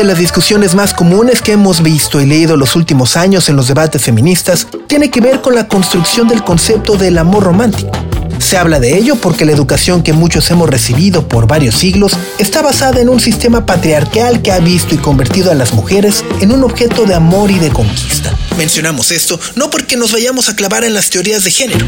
De 0.03 0.09
las 0.09 0.17
discusiones 0.17 0.75
más 0.75 0.93
comunes 0.93 1.41
que 1.41 1.53
hemos 1.53 1.81
visto 1.81 2.19
y 2.19 2.25
leído 2.25 2.57
los 2.57 2.75
últimos 2.75 3.15
años 3.15 3.47
en 3.47 3.55
los 3.55 3.69
debates 3.69 4.01
feministas 4.01 4.67
tiene 4.87 5.09
que 5.09 5.21
ver 5.21 5.39
con 5.39 5.55
la 5.55 5.69
construcción 5.69 6.27
del 6.27 6.43
concepto 6.43 6.97
del 6.97 7.17
amor 7.17 7.43
romántico. 7.43 7.89
Se 8.37 8.57
habla 8.57 8.81
de 8.81 8.97
ello 8.97 9.15
porque 9.15 9.45
la 9.45 9.53
educación 9.53 10.03
que 10.03 10.11
muchos 10.11 10.51
hemos 10.51 10.69
recibido 10.69 11.29
por 11.29 11.47
varios 11.47 11.75
siglos 11.75 12.17
está 12.37 12.61
basada 12.61 12.99
en 12.99 13.07
un 13.07 13.21
sistema 13.21 13.65
patriarcal 13.65 14.41
que 14.41 14.51
ha 14.51 14.59
visto 14.59 14.93
y 14.93 14.97
convertido 14.97 15.51
a 15.51 15.55
las 15.55 15.71
mujeres 15.73 16.25
en 16.41 16.51
un 16.51 16.65
objeto 16.65 17.05
de 17.05 17.15
amor 17.15 17.49
y 17.49 17.59
de 17.59 17.69
conquista. 17.69 18.35
Mencionamos 18.57 19.09
esto 19.09 19.39
no 19.55 19.69
porque 19.69 19.95
nos 19.95 20.11
vayamos 20.11 20.49
a 20.49 20.55
clavar 20.57 20.83
en 20.83 20.93
las 20.95 21.11
teorías 21.11 21.45
de 21.45 21.51
género, 21.51 21.85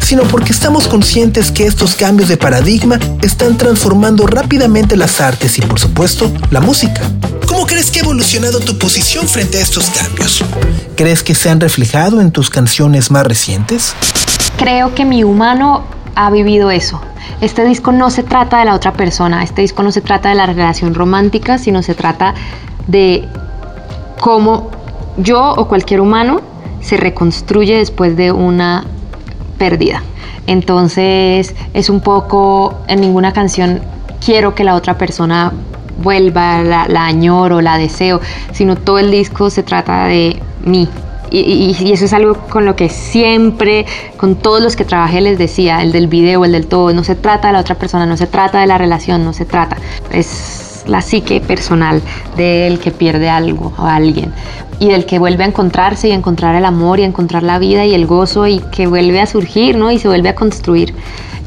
sino 0.00 0.22
porque 0.22 0.52
estamos 0.52 0.88
conscientes 0.88 1.50
que 1.50 1.66
estos 1.66 1.96
cambios 1.96 2.30
de 2.30 2.38
paradigma 2.38 2.98
están 3.20 3.58
transformando 3.58 4.26
rápidamente 4.26 4.96
las 4.96 5.20
artes 5.20 5.58
y 5.58 5.60
por 5.60 5.78
supuesto 5.78 6.32
la 6.50 6.60
música. 6.60 7.02
¿Cómo 7.72 7.80
crees 7.80 7.90
que 7.90 8.00
ha 8.00 8.02
evolucionado 8.02 8.60
tu 8.60 8.76
posición 8.76 9.26
frente 9.26 9.56
a 9.56 9.62
estos 9.62 9.88
cambios? 9.88 10.44
¿Crees 10.94 11.22
que 11.22 11.34
se 11.34 11.48
han 11.48 11.58
reflejado 11.58 12.20
en 12.20 12.30
tus 12.30 12.50
canciones 12.50 13.10
más 13.10 13.26
recientes? 13.26 13.94
Creo 14.58 14.94
que 14.94 15.06
mi 15.06 15.24
humano 15.24 15.82
ha 16.14 16.30
vivido 16.30 16.70
eso. 16.70 17.00
Este 17.40 17.64
disco 17.64 17.90
no 17.90 18.10
se 18.10 18.24
trata 18.24 18.58
de 18.58 18.66
la 18.66 18.74
otra 18.74 18.92
persona, 18.92 19.42
este 19.42 19.62
disco 19.62 19.82
no 19.82 19.90
se 19.90 20.02
trata 20.02 20.28
de 20.28 20.34
la 20.34 20.44
relación 20.44 20.92
romántica, 20.92 21.56
sino 21.56 21.82
se 21.82 21.94
trata 21.94 22.34
de 22.88 23.26
cómo 24.20 24.70
yo 25.16 25.54
o 25.56 25.66
cualquier 25.66 26.02
humano 26.02 26.42
se 26.82 26.98
reconstruye 26.98 27.78
después 27.78 28.18
de 28.18 28.32
una 28.32 28.84
pérdida. 29.56 30.02
Entonces 30.46 31.54
es 31.72 31.88
un 31.88 32.02
poco, 32.02 32.82
en 32.86 33.00
ninguna 33.00 33.32
canción 33.32 33.80
quiero 34.22 34.54
que 34.54 34.62
la 34.62 34.74
otra 34.74 34.98
persona 34.98 35.54
vuelva, 35.98 36.62
la, 36.62 37.06
añoro, 37.06 37.60
la 37.60 37.78
deseo, 37.78 38.20
sino 38.52 38.76
todo 38.76 38.98
el 38.98 39.10
disco 39.10 39.50
se 39.50 39.62
trata 39.62 40.06
de 40.06 40.40
mí. 40.64 40.88
Y, 41.30 41.74
y, 41.80 41.92
eso 41.92 42.04
es 42.04 42.12
algo 42.12 42.34
con 42.34 42.66
lo 42.66 42.76
que 42.76 42.90
siempre, 42.90 43.86
con 44.18 44.36
todos 44.36 44.62
los 44.62 44.76
que 44.76 44.84
trabajé 44.84 45.22
les 45.22 45.38
decía, 45.38 45.80
el 45.80 45.90
del 45.90 46.06
video, 46.06 46.44
el 46.44 46.52
del 46.52 46.66
todo, 46.66 46.92
no 46.92 47.04
se 47.04 47.14
trata 47.14 47.48
de 47.48 47.54
la 47.54 47.60
otra 47.60 47.76
persona, 47.76 48.04
no 48.04 48.18
se 48.18 48.26
trata 48.26 48.60
de 48.60 48.66
la 48.66 48.76
relación, 48.76 49.24
no 49.24 49.32
se 49.32 49.46
trata. 49.46 49.78
Es 50.10 50.84
la 50.86 51.00
psique 51.00 51.40
personal 51.40 52.02
del 52.36 52.78
que 52.80 52.90
pierde 52.90 53.30
algo 53.30 53.72
o 53.78 53.84
alguien 53.84 54.32
y 54.82 54.88
del 54.88 55.06
que 55.06 55.20
vuelve 55.20 55.44
a 55.44 55.46
encontrarse 55.46 56.08
y 56.08 56.10
a 56.10 56.14
encontrar 56.14 56.56
el 56.56 56.64
amor 56.64 56.98
y 56.98 57.04
a 57.04 57.06
encontrar 57.06 57.44
la 57.44 57.60
vida 57.60 57.86
y 57.86 57.94
el 57.94 58.04
gozo 58.04 58.48
y 58.48 58.58
que 58.58 58.88
vuelve 58.88 59.20
a 59.20 59.26
surgir 59.26 59.76
¿no? 59.76 59.92
y 59.92 59.98
se 60.00 60.08
vuelve 60.08 60.28
a 60.28 60.34
construir. 60.34 60.92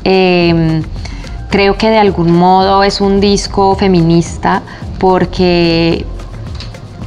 Em, 0.06 0.84
creo 1.56 1.78
que 1.78 1.90
de 1.90 1.98
algún 1.98 2.34
modo 2.34 2.84
es 2.84 3.00
un 3.00 3.22
disco 3.22 3.78
feminista 3.78 4.62
porque 5.00 6.06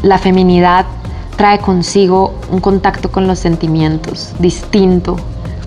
la 0.03 0.17
feminidad 0.17 0.87
trae 1.37 1.59
consigo 1.59 2.33
un 2.51 2.59
contacto 2.61 3.13
con 3.13 3.27
los 3.27 3.39
sentimientos 3.39 4.33
distinto 4.39 5.17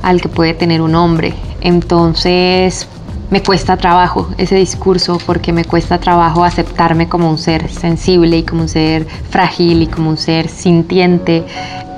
al 0.02 0.20
que 0.20 0.30
puede 0.30 0.56
tener 0.56 0.82
un 0.82 0.96
hombre. 0.96 1.36
Entonces, 1.62 2.88
me 3.30 3.44
cuesta 3.44 3.78
trabajo 3.78 4.30
ese 4.40 4.56
discurso 4.56 5.20
porque 5.28 5.54
me 5.54 5.64
cuesta 5.64 6.00
trabajo 6.00 6.44
aceptarme 6.44 7.08
como 7.08 7.30
un 7.30 7.38
ser 7.38 7.70
sensible 7.70 8.38
y 8.40 8.44
como 8.44 8.64
un 8.64 8.68
ser 8.68 9.06
frágil 9.30 9.84
y 9.84 9.86
como 9.86 10.10
un 10.10 10.18
ser 10.18 10.50
sintiente 10.50 11.46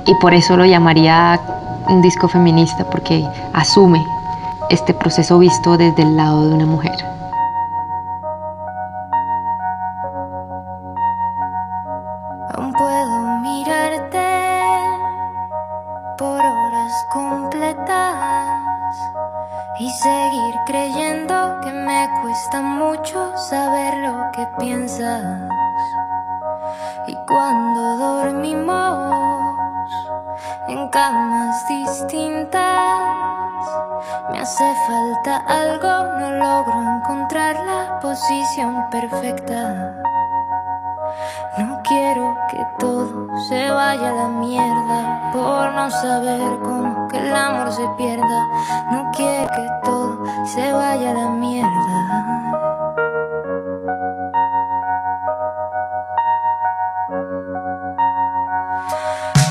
y 0.06 0.14
por 0.20 0.34
eso 0.34 0.54
lo 0.54 0.66
llamaría 0.66 1.40
un 1.88 2.02
disco 2.02 2.28
feminista 2.28 2.84
porque 2.90 3.24
asume 3.54 4.04
este 4.70 4.94
proceso 4.94 5.38
visto 5.38 5.76
desde 5.76 6.02
el 6.02 6.16
lado 6.16 6.48
de 6.48 6.54
una 6.54 6.66
mujer. 6.66 6.92
Se 43.36 43.70
vaya 43.70 44.10
a 44.10 44.12
la 44.12 44.28
mierda 44.28 45.30
por 45.32 45.72
no 45.74 45.90
saber 45.90 46.58
cómo 46.62 47.08
que 47.08 47.18
el 47.18 47.34
amor 47.34 47.72
se 47.72 47.86
pierda. 47.96 48.46
No 48.90 49.10
quiero 49.12 49.50
que 49.50 49.68
todo 49.84 50.18
se 50.46 50.72
vaya 50.72 51.10
a 51.10 51.14
la 51.14 51.28
mierda. 51.30 51.70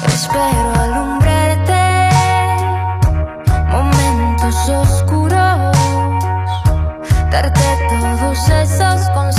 Espero 0.07 0.73
alumbrarte 0.81 2.09
momentos 3.69 4.69
oscuros, 4.69 5.77
darte 7.29 7.61
todos 7.89 8.49
esos 8.49 9.09
consejos 9.09 9.32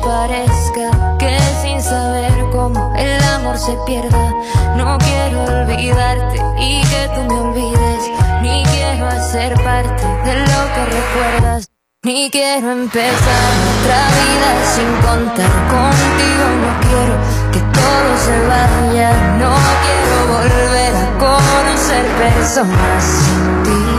desaparezca, 0.00 1.18
que 1.18 1.38
sin 1.62 1.82
saber 1.82 2.32
cómo 2.52 2.92
el 2.96 3.22
amor 3.24 3.58
se 3.58 3.76
pierda. 3.86 4.32
No 4.76 4.98
quiero 4.98 5.44
olvidarte 5.44 6.36
y 6.58 6.82
que 6.82 7.08
tú 7.14 7.22
me 7.24 7.40
olvides, 7.40 8.10
ni 8.42 8.62
quiero 8.64 9.06
hacer 9.06 9.54
parte 9.62 10.06
de 10.24 10.34
lo 10.40 10.74
que 10.74 10.84
recuerdas. 10.86 11.68
Ni 12.02 12.30
quiero 12.30 12.70
empezar 12.72 13.52
otra 13.72 14.08
vida 14.18 14.50
sin 14.74 14.90
contar 15.06 15.52
contigo. 15.68 16.44
No 16.62 16.70
quiero 16.80 17.14
que 17.52 17.60
todo 17.60 18.16
se 18.24 18.36
vaya. 18.48 19.10
No 19.38 19.54
quiero 19.84 20.16
volver 20.32 20.94
a 20.96 21.18
conocer 21.18 22.06
personas 22.16 23.04
sin 23.04 23.62
ti. 23.64 23.89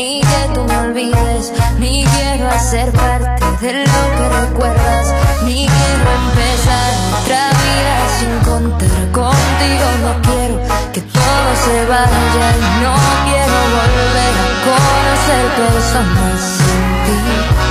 Ni 0.00 0.20
que 0.20 0.54
tú 0.54 0.64
me 0.64 0.76
olvides, 0.78 1.52
ni 1.78 2.04
quiero 2.04 2.48
hacer 2.48 2.90
parte 2.92 3.44
de 3.60 3.84
lo 3.84 4.02
que 4.16 4.28
recuerdas, 4.40 5.06
ni 5.44 5.66
quiero 5.66 6.06
empezar 6.22 6.90
otra 7.18 7.50
vida 7.62 7.96
sin 8.18 8.34
contar 8.50 9.02
contigo. 9.12 9.86
No 10.04 10.12
quiero 10.22 10.56
que 10.94 11.02
todo 11.02 11.48
se 11.64 11.84
vaya 11.84 12.46
y 12.56 12.82
no 12.82 12.94
quiero 13.26 13.58
volver 13.76 14.34
a 14.40 14.50
conocer 14.68 15.44
personas 15.60 16.40
sin 16.56 16.80
ti. 17.04 17.69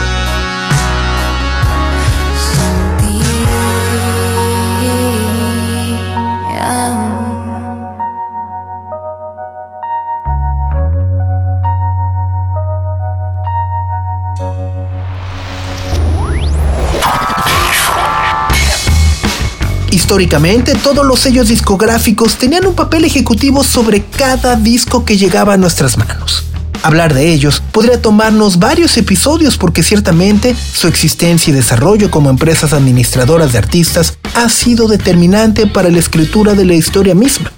Históricamente, 20.10 20.74
todos 20.74 21.06
los 21.06 21.20
sellos 21.20 21.50
discográficos 21.50 22.36
tenían 22.36 22.66
un 22.66 22.74
papel 22.74 23.06
ejecutivo 23.06 23.64
sobre 23.64 24.02
cada 24.02 24.56
disco 24.56 25.06
que 25.06 25.18
llegaba 25.18 25.54
a 25.54 25.58
nuestras 25.58 26.00
manos. 26.00 26.46
Hablar 26.82 27.14
de 27.14 27.32
ellos 27.32 27.62
podría 27.72 28.02
tomarnos 28.02 28.58
varios 28.58 28.98
episodios 28.98 29.56
porque 29.56 29.84
ciertamente 29.84 30.56
su 30.74 30.88
existencia 30.88 31.52
y 31.52 31.54
desarrollo 31.54 32.10
como 32.10 32.32
empresas 32.32 32.74
administradoras 32.74 33.52
de 33.52 33.60
artistas 33.60 34.18
ha 34.34 34.50
sido 34.50 34.88
determinante 34.88 35.68
para 35.68 35.92
la 35.92 36.00
escritura 36.00 36.56
de 36.56 36.66
la 36.66 36.74
historia 36.74 37.14
misma. 37.14 37.52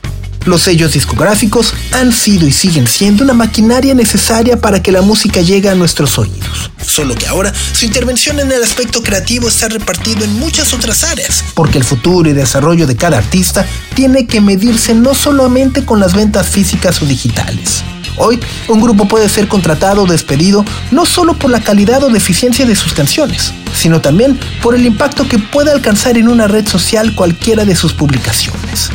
Los 0.45 0.63
sellos 0.63 0.93
discográficos 0.93 1.73
han 1.91 2.11
sido 2.11 2.47
y 2.47 2.51
siguen 2.51 2.87
siendo 2.87 3.23
una 3.23 3.33
maquinaria 3.33 3.93
necesaria 3.93 4.59
para 4.59 4.81
que 4.81 4.91
la 4.91 5.03
música 5.03 5.41
llegue 5.41 5.69
a 5.69 5.75
nuestros 5.75 6.17
oídos. 6.17 6.71
Solo 6.83 7.13
que 7.13 7.27
ahora 7.27 7.53
su 7.73 7.85
intervención 7.85 8.39
en 8.39 8.51
el 8.51 8.63
aspecto 8.63 9.03
creativo 9.03 9.47
está 9.47 9.69
repartido 9.69 10.23
en 10.25 10.39
muchas 10.39 10.73
otras 10.73 11.03
áreas, 11.03 11.43
porque 11.53 11.77
el 11.77 11.83
futuro 11.83 12.27
y 12.27 12.33
desarrollo 12.33 12.87
de 12.87 12.95
cada 12.95 13.19
artista 13.19 13.67
tiene 13.93 14.25
que 14.25 14.41
medirse 14.41 14.95
no 14.95 15.13
solamente 15.13 15.85
con 15.85 15.99
las 15.99 16.15
ventas 16.15 16.47
físicas 16.47 17.01
o 17.03 17.05
digitales. 17.05 17.83
Hoy, 18.17 18.39
un 18.67 18.81
grupo 18.81 19.07
puede 19.07 19.29
ser 19.29 19.47
contratado 19.47 20.03
o 20.03 20.07
despedido 20.07 20.65
no 20.89 21.05
solo 21.05 21.35
por 21.35 21.51
la 21.51 21.61
calidad 21.61 22.03
o 22.03 22.09
deficiencia 22.09 22.65
de 22.65 22.75
sus 22.75 22.93
canciones, 22.93 23.53
sino 23.75 24.01
también 24.01 24.39
por 24.61 24.75
el 24.75 24.85
impacto 24.85 25.27
que 25.27 25.39
puede 25.39 25.71
alcanzar 25.71 26.17
en 26.17 26.27
una 26.27 26.47
red 26.47 26.67
social 26.67 27.13
cualquiera 27.15 27.63
de 27.63 27.75
sus 27.75 27.93
publicaciones. 27.93 28.89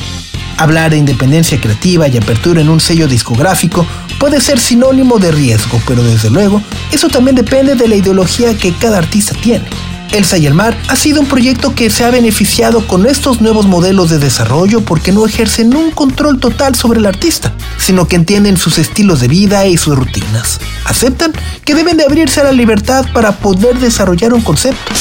Hablar 0.58 0.90
de 0.90 0.96
independencia 0.96 1.60
creativa 1.60 2.08
y 2.08 2.16
apertura 2.16 2.60
en 2.60 2.70
un 2.70 2.80
sello 2.80 3.08
discográfico 3.08 3.86
puede 4.18 4.40
ser 4.40 4.58
sinónimo 4.58 5.18
de 5.18 5.30
riesgo, 5.30 5.80
pero 5.86 6.02
desde 6.02 6.30
luego, 6.30 6.62
eso 6.92 7.08
también 7.08 7.36
depende 7.36 7.74
de 7.74 7.88
la 7.88 7.96
ideología 7.96 8.56
que 8.56 8.72
cada 8.72 8.98
artista 8.98 9.34
tiene. 9.42 9.66
Elsa 10.12 10.38
y 10.38 10.46
el 10.46 10.54
Mar 10.54 10.74
ha 10.88 10.96
sido 10.96 11.20
un 11.20 11.26
proyecto 11.26 11.74
que 11.74 11.90
se 11.90 12.04
ha 12.04 12.10
beneficiado 12.10 12.86
con 12.86 13.06
estos 13.06 13.40
nuevos 13.40 13.66
modelos 13.66 14.08
de 14.08 14.18
desarrollo 14.18 14.80
porque 14.80 15.12
no 15.12 15.26
ejercen 15.26 15.76
un 15.76 15.90
control 15.90 16.38
total 16.40 16.74
sobre 16.74 17.00
el 17.00 17.06
artista, 17.06 17.52
sino 17.76 18.08
que 18.08 18.16
entienden 18.16 18.56
sus 18.56 18.78
estilos 18.78 19.20
de 19.20 19.28
vida 19.28 19.66
y 19.66 19.76
sus 19.76 19.96
rutinas. 19.96 20.60
Aceptan 20.86 21.32
que 21.64 21.74
deben 21.74 21.98
de 21.98 22.04
abrirse 22.04 22.40
a 22.40 22.44
la 22.44 22.52
libertad 22.52 23.04
para 23.12 23.32
poder 23.32 23.78
desarrollar 23.78 24.32
un 24.32 24.40
concepto. 24.40 24.92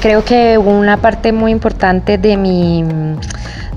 Creo 0.00 0.24
que 0.24 0.56
una 0.56 0.96
parte 0.96 1.32
muy 1.32 1.52
importante 1.52 2.16
de 2.16 2.38
mi 2.38 2.84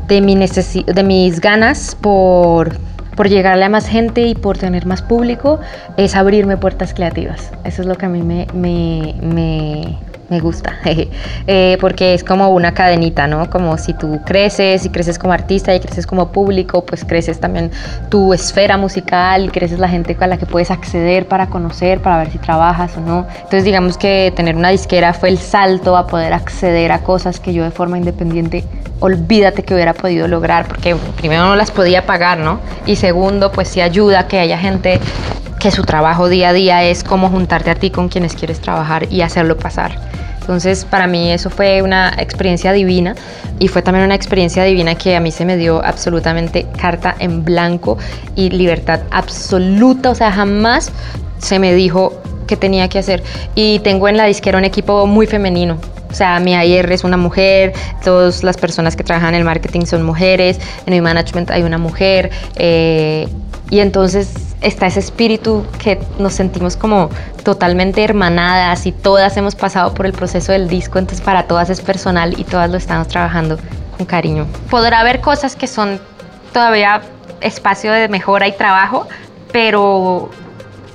de, 0.07 0.21
mi 0.21 0.35
necesi- 0.35 0.85
de 0.85 1.03
mis 1.03 1.39
ganas 1.39 1.95
por, 1.99 2.79
por 3.15 3.29
llegarle 3.29 3.65
a 3.65 3.69
más 3.69 3.87
gente 3.87 4.21
y 4.21 4.35
por 4.35 4.57
tener 4.57 4.85
más 4.85 5.01
público 5.01 5.59
es 5.97 6.15
abrirme 6.15 6.57
puertas 6.57 6.93
creativas. 6.93 7.51
Eso 7.63 7.81
es 7.81 7.87
lo 7.87 7.95
que 7.95 8.05
a 8.05 8.09
mí 8.09 8.21
me, 8.21 8.47
me, 8.53 9.15
me, 9.21 9.97
me 10.33 10.39
gusta, 10.39 10.79
Eh, 11.45 11.77
porque 11.79 12.13
es 12.13 12.23
como 12.23 12.49
una 12.49 12.73
cadenita, 12.73 13.27
¿no? 13.27 13.49
Como 13.49 13.77
si 13.77 13.93
tú 13.93 14.21
creces 14.25 14.85
y 14.85 14.89
creces 14.89 15.19
como 15.19 15.33
artista 15.33 15.75
y 15.75 15.79
creces 15.79 16.07
como 16.07 16.31
público, 16.31 16.85
pues 16.85 17.03
creces 17.03 17.39
también 17.39 17.69
tu 18.09 18.33
esfera 18.33 18.77
musical, 18.77 19.51
creces 19.51 19.79
la 19.79 19.89
gente 19.89 20.15
con 20.15 20.29
la 20.29 20.37
que 20.37 20.45
puedes 20.45 20.71
acceder 20.71 21.27
para 21.27 21.47
conocer, 21.47 22.01
para 22.01 22.17
ver 22.17 22.31
si 22.31 22.37
trabajas 22.37 22.95
o 22.97 23.01
no. 23.01 23.27
Entonces 23.35 23.65
digamos 23.65 23.97
que 23.97 24.33
tener 24.35 24.55
una 24.55 24.69
disquera 24.69 25.13
fue 25.13 25.29
el 25.29 25.37
salto 25.37 25.97
a 25.97 26.07
poder 26.07 26.33
acceder 26.33 26.91
a 26.91 26.99
cosas 26.99 27.39
que 27.39 27.53
yo 27.53 27.63
de 27.63 27.71
forma 27.71 27.97
independiente 27.97 28.63
olvídate 28.99 29.63
que 29.63 29.73
hubiera 29.73 29.93
podido 29.93 30.27
lograr, 30.29 30.65
porque 30.67 30.95
primero 31.17 31.43
no 31.43 31.55
las 31.57 31.71
podía 31.71 32.05
pagar, 32.05 32.37
¿no? 32.37 32.61
Y 32.85 32.95
segundo, 32.95 33.51
pues 33.51 33.67
sí 33.67 33.81
ayuda 33.81 34.27
que 34.27 34.39
haya 34.39 34.57
gente 34.57 35.01
que 35.63 35.71
su 35.71 35.83
trabajo 35.83 36.27
día 36.27 36.49
a 36.49 36.53
día 36.53 36.83
es 36.83 37.05
como 37.05 37.29
juntarte 37.29 37.71
a 37.71 37.75
ti 37.75 37.89
con 37.89 38.09
quienes 38.09 38.33
quieres 38.33 38.59
trabajar 38.59 39.07
y 39.09 39.21
hacerlo 39.21 39.55
pasar. 39.55 39.97
Entonces, 40.41 40.83
para 40.83 41.07
mí 41.07 41.31
eso 41.31 41.49
fue 41.49 41.81
una 41.81 42.13
experiencia 42.17 42.73
divina 42.73 43.15
y 43.59 43.69
fue 43.69 43.81
también 43.81 44.03
una 44.03 44.13
experiencia 44.13 44.65
divina 44.65 44.95
que 44.95 45.15
a 45.15 45.21
mí 45.21 45.31
se 45.31 45.45
me 45.45 45.55
dio 45.55 45.81
absolutamente 45.81 46.67
carta 46.77 47.15
en 47.17 47.45
blanco 47.45 47.97
y 48.35 48.49
libertad 48.49 49.03
absoluta, 49.09 50.09
o 50.09 50.15
sea, 50.15 50.33
jamás 50.33 50.91
se 51.37 51.59
me 51.59 51.73
dijo 51.73 52.11
qué 52.45 52.57
tenía 52.57 52.89
que 52.89 52.99
hacer. 52.99 53.23
Y 53.55 53.79
tengo 53.79 54.09
en 54.09 54.17
la 54.17 54.25
disquera 54.25 54.57
un 54.57 54.65
equipo 54.65 55.07
muy 55.07 55.27
femenino, 55.27 55.77
o 56.11 56.13
sea, 56.13 56.41
mi 56.41 56.55
AIR 56.55 56.91
es 56.91 57.05
una 57.05 57.15
mujer, 57.15 57.71
todas 58.03 58.43
las 58.43 58.57
personas 58.57 58.97
que 58.97 59.05
trabajan 59.05 59.29
en 59.29 59.39
el 59.39 59.45
marketing 59.45 59.85
son 59.85 60.03
mujeres, 60.03 60.59
en 60.85 60.93
mi 60.93 60.99
management 60.99 61.51
hay 61.51 61.63
una 61.63 61.77
mujer, 61.77 62.31
eh, 62.57 63.29
y 63.69 63.79
entonces 63.79 64.52
está 64.63 64.87
ese 64.87 64.99
espíritu 64.99 65.65
que 65.81 65.99
nos 66.19 66.33
sentimos 66.33 66.77
como 66.77 67.09
totalmente 67.43 68.03
hermanadas 68.03 68.85
y 68.85 68.91
todas 68.91 69.37
hemos 69.37 69.55
pasado 69.55 69.93
por 69.93 70.05
el 70.05 70.13
proceso 70.13 70.51
del 70.51 70.67
disco, 70.67 70.99
entonces 70.99 71.23
para 71.23 71.43
todas 71.43 71.69
es 71.69 71.81
personal 71.81 72.39
y 72.39 72.43
todas 72.43 72.69
lo 72.69 72.77
estamos 72.77 73.07
trabajando 73.07 73.57
con 73.97 74.05
cariño. 74.05 74.47
Podrá 74.69 75.01
haber 75.01 75.21
cosas 75.21 75.55
que 75.55 75.67
son 75.67 75.99
todavía 76.53 77.01
espacio 77.41 77.91
de 77.91 78.07
mejora 78.07 78.47
y 78.47 78.53
trabajo, 78.53 79.07
pero 79.51 80.29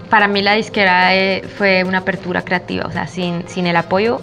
para 0.09 0.27
mí 0.27 0.41
la 0.41 0.55
disquera 0.55 1.15
eh, 1.15 1.45
fue 1.59 1.85
una 1.85 1.99
apertura 1.99 2.43
creativa, 2.43 2.87
o 2.87 2.91
sea, 2.91 3.07
sin, 3.07 3.47
sin 3.49 3.67
el 3.67 3.77
apoyo 3.77 4.21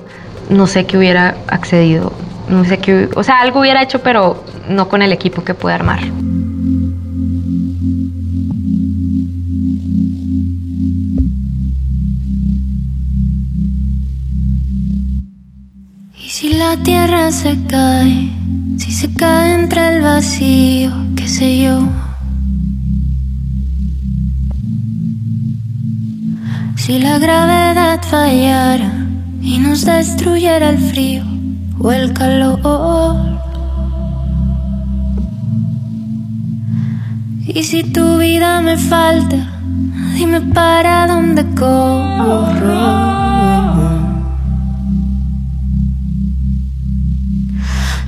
no 0.50 0.68
sé 0.68 0.86
qué 0.86 0.98
hubiera 0.98 1.36
accedido, 1.48 2.14
no 2.50 2.66
sé 2.66 2.78
qué, 2.78 3.10
o 3.16 3.24
sea, 3.24 3.40
algo 3.40 3.62
hubiera 3.62 3.82
hecho, 3.82 4.00
pero 4.00 4.44
no 4.70 4.88
con 4.88 5.02
el 5.02 5.12
equipo 5.12 5.44
que 5.44 5.54
pude 5.54 5.74
armar. 5.74 6.00
Si 16.38 16.50
la 16.50 16.76
tierra 16.76 17.32
se 17.32 17.56
cae, 17.66 18.30
si 18.76 18.92
se 18.92 19.08
cae 19.14 19.54
entre 19.54 19.88
el 19.88 20.02
vacío, 20.02 20.92
qué 21.16 21.30
sé 21.30 21.64
yo. 21.64 21.80
Si 26.76 27.00
la 27.00 27.20
gravedad 27.20 28.02
fallara 28.04 28.92
y 29.42 29.60
nos 29.60 29.86
destruyera 29.86 30.72
el 30.72 30.78
frío 30.78 31.24
o 31.80 31.90
el 31.94 32.12
calor. 32.12 32.60
Y 37.48 37.64
si 37.64 37.82
tu 37.84 38.18
vida 38.18 38.60
me 38.60 38.78
falta, 38.78 39.38
dime 40.18 40.42
para 40.42 41.08
dónde 41.08 41.46
corro. 41.56 41.95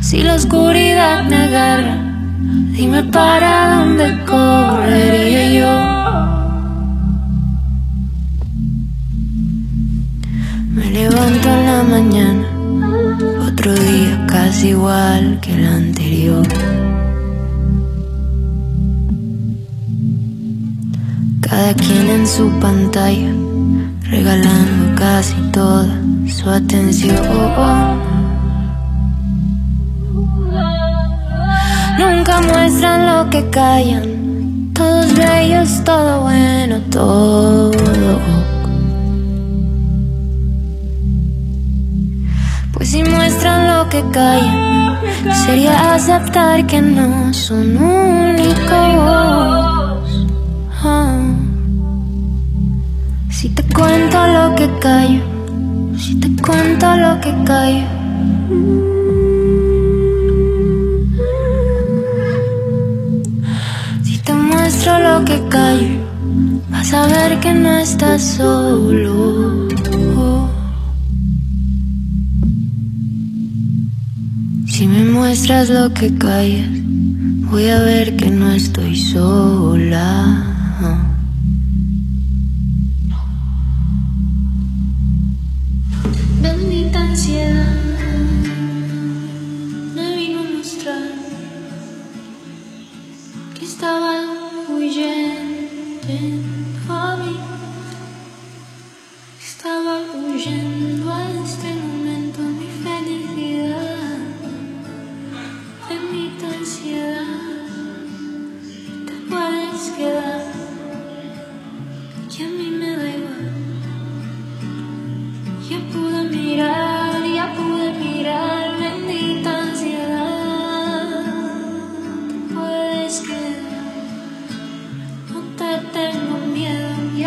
Si 0.10 0.24
la 0.24 0.36
oscuridad 0.36 1.26
me 1.26 1.36
agarra, 1.36 1.98
dime 2.72 3.04
para 3.04 3.76
dónde 3.76 4.24
correría 4.24 5.44
yo. 5.60 5.74
Me 10.72 10.86
levanto 10.92 11.50
en 11.50 11.66
la 11.66 11.84
mañana, 11.84 12.48
otro 13.50 13.74
día 13.74 14.26
casi 14.30 14.70
igual 14.70 15.42
que 15.42 15.54
el 15.56 15.66
anterior. 15.68 16.48
Cada 21.42 21.74
quien 21.74 22.08
en 22.08 22.26
su 22.26 22.50
pantalla, 22.62 23.34
regalando 24.04 24.96
casi 24.96 25.36
toda 25.52 26.00
su 26.30 26.50
atención. 26.50 28.07
Nunca 32.28 32.42
muestran 32.42 33.08
lo 33.08 33.30
que 33.30 33.50
callan, 33.52 34.74
todos 34.74 35.16
bellos, 35.16 35.82
todo 35.86 36.24
bueno, 36.24 36.82
todo. 36.92 37.72
Pues 42.74 42.90
si 42.90 43.02
muestran 43.06 43.78
lo 43.78 43.88
que 43.88 44.04
callan, 44.12 45.00
sería 45.46 45.94
aceptar 45.94 46.68
que 46.68 46.82
no 46.82 47.34
son 47.34 47.78
únicos. 47.78 48.68
Ah. 50.84 51.18
Si 53.30 53.48
te 53.48 53.64
cuento 53.74 54.28
lo 54.28 54.54
que 54.56 54.70
callo, 54.80 55.22
si 55.98 56.20
te 56.20 56.42
cuento 56.42 56.94
lo 56.98 57.22
que 57.22 57.34
callo. 57.46 57.97
Estás 67.92 68.22
solo. 68.22 69.70
Si 74.68 74.86
me 74.88 75.06
muestras 75.06 75.70
lo 75.70 75.94
que 75.94 76.14
callas, 76.18 76.70
voy 77.50 77.68
a 77.70 77.80
ver 77.80 78.18
que 78.18 78.30
no 78.30 78.52
estoy 78.52 78.96
sola. 78.96 80.57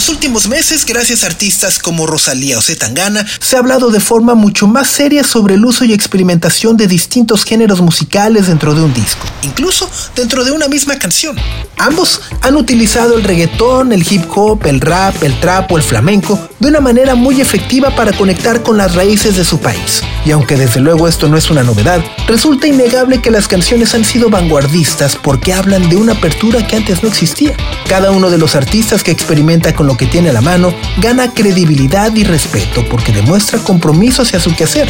Los 0.00 0.08
últimos 0.08 0.48
meses, 0.48 0.86
gracias 0.86 1.24
a 1.24 1.26
artistas 1.26 1.78
como 1.78 2.06
Rosalía 2.06 2.56
o 2.56 2.62
Zetangana, 2.62 3.26
se 3.38 3.56
ha 3.56 3.58
hablado 3.58 3.90
de 3.90 4.00
forma 4.00 4.34
mucho 4.34 4.66
más 4.66 4.88
seria 4.88 5.22
sobre 5.22 5.56
el 5.56 5.64
uso 5.66 5.84
y 5.84 5.92
experimentación 5.92 6.78
de 6.78 6.86
distintos 6.86 7.44
géneros 7.44 7.82
musicales 7.82 8.46
dentro 8.46 8.74
de 8.74 8.80
un 8.80 8.94
disco, 8.94 9.26
incluso 9.42 9.90
dentro 10.16 10.42
de 10.42 10.52
una 10.52 10.68
misma 10.68 10.98
canción. 10.98 11.36
Ambos 11.76 12.22
han 12.40 12.56
utilizado 12.56 13.14
el 13.18 13.24
reggaetón, 13.24 13.92
el 13.92 14.10
hip 14.10 14.24
hop, 14.34 14.64
el 14.64 14.80
rap, 14.80 15.22
el 15.22 15.38
trap 15.38 15.70
o 15.70 15.76
el 15.76 15.82
flamenco 15.82 16.48
de 16.60 16.68
una 16.68 16.80
manera 16.80 17.14
muy 17.14 17.40
efectiva 17.40 17.94
para 17.94 18.12
conectar 18.12 18.62
con 18.62 18.78
las 18.78 18.94
raíces 18.94 19.36
de 19.36 19.44
su 19.44 19.58
país. 19.60 20.02
Y 20.24 20.30
aunque 20.30 20.56
desde 20.56 20.80
luego 20.80 21.08
esto 21.08 21.28
no 21.28 21.36
es 21.36 21.50
una 21.50 21.62
novedad, 21.62 22.02
resulta 22.26 22.66
innegable 22.66 23.22
que 23.22 23.30
las 23.30 23.48
canciones 23.48 23.94
han 23.94 24.04
sido 24.04 24.28
vanguardistas 24.28 25.16
porque 25.16 25.54
hablan 25.54 25.88
de 25.88 25.96
una 25.96 26.12
apertura 26.12 26.66
que 26.66 26.76
antes 26.76 27.02
no 27.02 27.08
existía. 27.08 27.54
Cada 27.88 28.10
uno 28.10 28.30
de 28.30 28.38
los 28.38 28.54
artistas 28.54 29.02
que 29.02 29.10
experimenta 29.10 29.74
con 29.74 29.89
lo 29.90 29.96
que 29.96 30.06
tiene 30.06 30.30
a 30.30 30.32
la 30.32 30.40
mano 30.40 30.72
gana 30.98 31.34
credibilidad 31.34 32.14
y 32.14 32.22
respeto 32.22 32.84
porque 32.88 33.10
demuestra 33.10 33.58
compromiso 33.58 34.22
hacia 34.22 34.38
su 34.38 34.54
quehacer. 34.54 34.88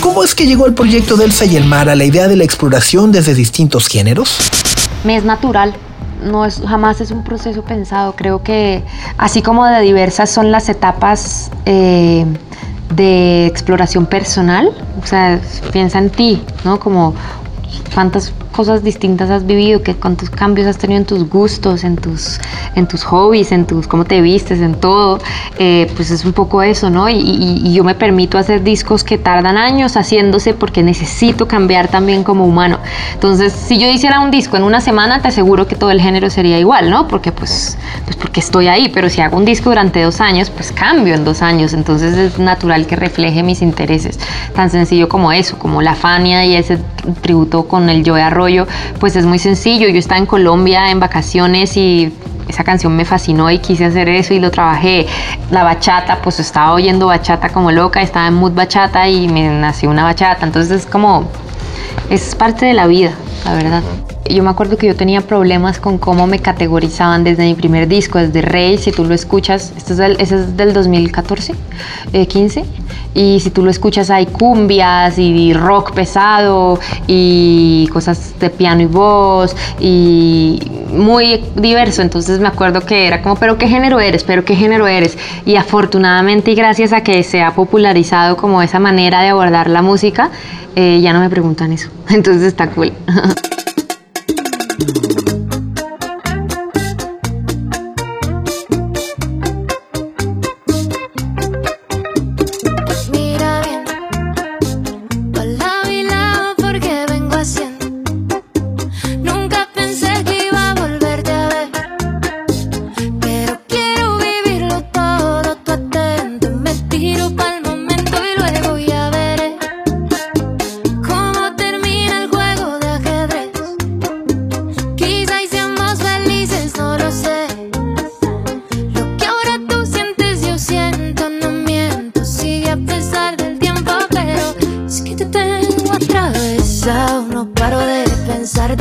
¿Cómo 0.00 0.22
es 0.22 0.36
que 0.36 0.46
llegó 0.46 0.66
el 0.66 0.74
proyecto 0.74 1.16
de 1.16 1.24
Elsa 1.24 1.44
y 1.44 1.56
el 1.56 1.72
a 1.72 1.84
la 1.84 2.04
idea 2.04 2.28
de 2.28 2.36
la 2.36 2.44
exploración 2.44 3.10
desde 3.10 3.34
distintos 3.34 3.88
géneros? 3.88 4.38
Me 5.02 5.16
es 5.16 5.24
natural. 5.24 5.74
No 6.22 6.44
es, 6.44 6.62
jamás 6.64 7.00
es 7.00 7.10
un 7.10 7.24
proceso 7.24 7.64
pensado. 7.64 8.14
Creo 8.14 8.44
que 8.44 8.84
así 9.18 9.42
como 9.42 9.66
de 9.66 9.80
diversas 9.80 10.30
son 10.30 10.52
las 10.52 10.68
etapas 10.68 11.50
eh, 11.66 12.24
de 12.94 13.46
exploración 13.46 14.06
personal, 14.06 14.70
o 15.02 15.06
sea, 15.06 15.40
piensa 15.72 15.98
en 15.98 16.10
ti, 16.10 16.44
¿no? 16.64 16.78
Como 16.78 17.12
cuántas 17.94 18.32
cosas 18.52 18.82
distintas 18.82 19.30
has 19.30 19.46
vivido, 19.46 19.82
qué 19.82 19.94
cuántos 19.94 20.28
cambios 20.30 20.66
has 20.66 20.76
tenido 20.78 21.00
en 21.00 21.06
tus 21.06 21.28
gustos, 21.28 21.84
en 21.84 21.96
tus, 21.96 22.38
en 22.74 22.86
tus 22.86 23.02
hobbies, 23.04 23.50
en 23.52 23.64
tus 23.66 23.86
cómo 23.86 24.04
te 24.04 24.20
vistes, 24.20 24.60
en 24.60 24.74
todo, 24.74 25.18
eh, 25.58 25.90
pues 25.96 26.10
es 26.10 26.24
un 26.24 26.32
poco 26.32 26.62
eso, 26.62 26.90
¿no? 26.90 27.08
Y, 27.08 27.14
y- 27.14 27.62
y 27.64 27.74
yo 27.74 27.84
me 27.84 27.94
permito 27.94 28.36
hacer 28.38 28.62
discos 28.62 29.04
que 29.04 29.16
tardan 29.18 29.56
años 29.56 29.96
haciéndose 29.96 30.52
porque 30.54 30.82
necesito 30.82 31.48
cambiar 31.48 31.88
también 31.88 32.24
como 32.24 32.44
humano. 32.46 32.78
Entonces, 33.14 33.52
si 33.52 33.78
yo 33.78 33.88
hiciera 33.88 34.20
un 34.20 34.30
disco 34.30 34.56
en 34.56 34.64
una 34.64 34.80
semana, 34.80 35.20
te 35.22 35.28
aseguro 35.28 35.66
que 35.66 35.76
todo 35.76 35.90
el 35.90 36.00
género 36.00 36.28
sería 36.30 36.58
igual, 36.58 36.90
¿no? 36.90 37.08
Porque 37.08 37.32
pues, 37.32 37.78
pues 38.04 38.16
porque 38.16 38.40
estoy 38.40 38.68
ahí, 38.68 38.90
pero 38.92 39.08
si 39.08 39.20
hago 39.20 39.36
un 39.36 39.44
disco 39.44 39.70
durante 39.70 40.02
dos 40.02 40.20
años, 40.20 40.50
pues 40.50 40.72
cambio 40.72 41.14
en 41.14 41.24
dos 41.24 41.40
años, 41.42 41.72
entonces 41.72 42.16
es 42.16 42.38
natural 42.38 42.86
que 42.86 42.96
refleje 42.96 43.42
mis 43.42 43.62
intereses, 43.62 44.18
tan 44.54 44.70
sencillo 44.70 45.08
como 45.08 45.32
eso, 45.32 45.58
como 45.58 45.80
la 45.82 45.94
Fania 45.94 46.44
y 46.44 46.54
ese 46.56 46.78
tributo 47.20 47.61
con 47.68 47.88
el 47.88 48.02
Joe 48.06 48.22
Arroyo, 48.22 48.66
pues 48.98 49.16
es 49.16 49.26
muy 49.26 49.38
sencillo. 49.38 49.88
Yo 49.88 49.98
estaba 49.98 50.18
en 50.18 50.26
Colombia 50.26 50.90
en 50.90 51.00
vacaciones 51.00 51.76
y 51.76 52.12
esa 52.48 52.64
canción 52.64 52.94
me 52.94 53.04
fascinó 53.04 53.50
y 53.50 53.58
quise 53.58 53.84
hacer 53.84 54.08
eso 54.08 54.34
y 54.34 54.40
lo 54.40 54.50
trabajé. 54.50 55.06
La 55.50 55.62
bachata, 55.62 56.20
pues 56.22 56.40
estaba 56.40 56.72
oyendo 56.72 57.06
bachata 57.06 57.48
como 57.48 57.70
loca, 57.70 58.02
estaba 58.02 58.26
en 58.26 58.34
mood 58.34 58.52
bachata 58.52 59.08
y 59.08 59.28
me 59.28 59.48
nació 59.48 59.90
una 59.90 60.04
bachata. 60.04 60.44
Entonces 60.44 60.82
es 60.82 60.86
como, 60.86 61.28
es 62.10 62.34
parte 62.34 62.66
de 62.66 62.74
la 62.74 62.86
vida, 62.86 63.12
la 63.44 63.54
verdad. 63.54 63.82
Yo 64.32 64.42
me 64.42 64.48
acuerdo 64.48 64.78
que 64.78 64.86
yo 64.86 64.96
tenía 64.96 65.20
problemas 65.20 65.78
con 65.78 65.98
cómo 65.98 66.26
me 66.26 66.38
categorizaban 66.38 67.22
desde 67.22 67.44
mi 67.44 67.54
primer 67.54 67.86
disco, 67.86 68.18
desde 68.18 68.40
Rey, 68.40 68.78
si 68.78 68.90
tú 68.90 69.04
lo 69.04 69.12
escuchas, 69.12 69.74
es 69.76 69.96
del, 69.98 70.16
ese 70.18 70.36
es 70.36 70.56
del 70.56 70.72
2014, 70.72 71.54
eh, 72.14 72.26
15, 72.26 72.64
y 73.14 73.40
si 73.40 73.50
tú 73.50 73.62
lo 73.62 73.70
escuchas 73.70 74.08
hay 74.08 74.24
cumbias 74.24 75.18
y 75.18 75.52
rock 75.52 75.92
pesado 75.92 76.78
y 77.06 77.86
cosas 77.92 78.32
de 78.40 78.48
piano 78.48 78.80
y 78.80 78.86
voz 78.86 79.54
y 79.78 80.60
muy 80.94 81.44
diverso, 81.56 82.00
entonces 82.00 82.40
me 82.40 82.48
acuerdo 82.48 82.80
que 82.80 83.06
era 83.06 83.20
como, 83.20 83.36
pero 83.36 83.58
qué 83.58 83.68
género 83.68 84.00
eres, 84.00 84.24
pero 84.24 84.46
qué 84.46 84.56
género 84.56 84.86
eres, 84.86 85.18
y 85.44 85.56
afortunadamente 85.56 86.52
y 86.52 86.54
gracias 86.54 86.94
a 86.94 87.02
que 87.02 87.22
se 87.22 87.42
ha 87.42 87.54
popularizado 87.54 88.38
como 88.38 88.62
esa 88.62 88.78
manera 88.78 89.20
de 89.20 89.28
abordar 89.28 89.68
la 89.68 89.82
música, 89.82 90.30
eh, 90.74 91.00
ya 91.02 91.12
no 91.12 91.20
me 91.20 91.28
preguntan 91.28 91.70
eso, 91.72 91.90
entonces 92.08 92.44
está 92.44 92.70
cool. 92.70 92.92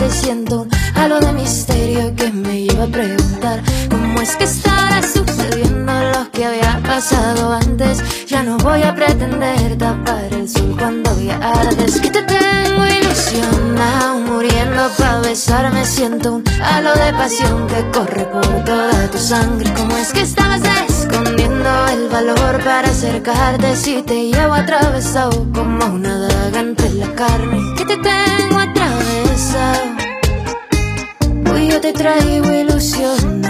te 0.01 0.09
siento 0.09 0.67
halo 0.95 1.19
de 1.19 1.31
misterio 1.33 2.15
que 2.15 2.31
me 2.31 2.63
lleva 2.63 2.85
a 2.85 2.87
preguntar 2.87 3.61
cómo 3.87 4.19
es 4.19 4.35
que 4.35 4.45
estará 4.45 4.99
sucediendo 5.03 5.93
lo 5.93 6.31
que 6.31 6.43
había 6.43 6.81
pasado 6.81 7.53
antes. 7.53 8.01
Ya 8.25 8.41
no 8.41 8.57
voy 8.57 8.81
a 8.81 8.95
pretender 8.95 9.77
tapar 9.77 10.25
el 10.31 10.49
sol 10.49 10.75
cuando 10.75 11.09
ya 11.21 11.35
arde. 11.35 11.85
Es 11.85 11.99
que 11.99 12.09
te 12.09 12.23
tengo 12.23 12.83
ilusionado, 12.99 14.19
muriendo 14.25 14.89
pa' 14.97 15.19
besarme. 15.19 15.85
Siento 15.85 16.33
un 16.33 16.43
halo 16.63 16.93
de 16.95 17.13
pasión 17.13 17.67
que 17.67 17.85
corre 17.91 18.25
por 18.25 18.63
toda 18.63 19.07
tu 19.11 19.19
sangre. 19.19 19.71
¿Cómo 19.75 19.95
es 19.97 20.11
que 20.13 20.21
estabas 20.21 20.61
escondiendo 20.89 21.69
el 21.93 22.09
valor 22.09 22.63
para 22.63 22.89
acercarte? 22.89 23.75
Si 23.75 24.01
te 24.01 24.31
llevo 24.31 24.53
atravesado 24.53 25.45
como 25.53 25.85
una 25.85 26.17
daga 26.27 26.59
entre 26.59 26.89
la 26.95 27.13
carne. 27.13 27.59
Que 27.77 27.85
te 27.85 27.97
tengo 27.97 28.59
atravesado. 28.59 29.90
Yo 31.71 31.79
te 31.79 31.93
traigo 31.93 32.51
ilusionado. 32.51 33.40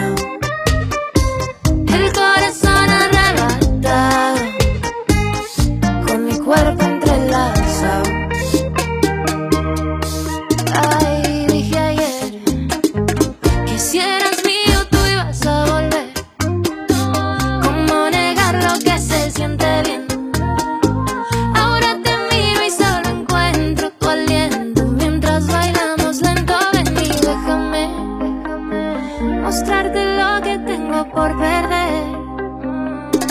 Mostrarte 29.51 30.01
lo 30.15 30.41
que 30.41 30.57
tengo 30.59 31.03
por 31.09 31.37
perder. 31.37 32.05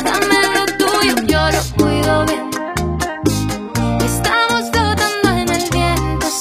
Dame 0.04 0.38
lo 0.54 0.64
tuyo, 0.80 1.14
yo 1.26 1.42
lo 1.56 1.62
cuido 1.78 2.26
bien. 2.26 2.50
Estamos 4.04 4.70
flotando 4.70 5.28
en 5.30 5.48
el 5.48 5.62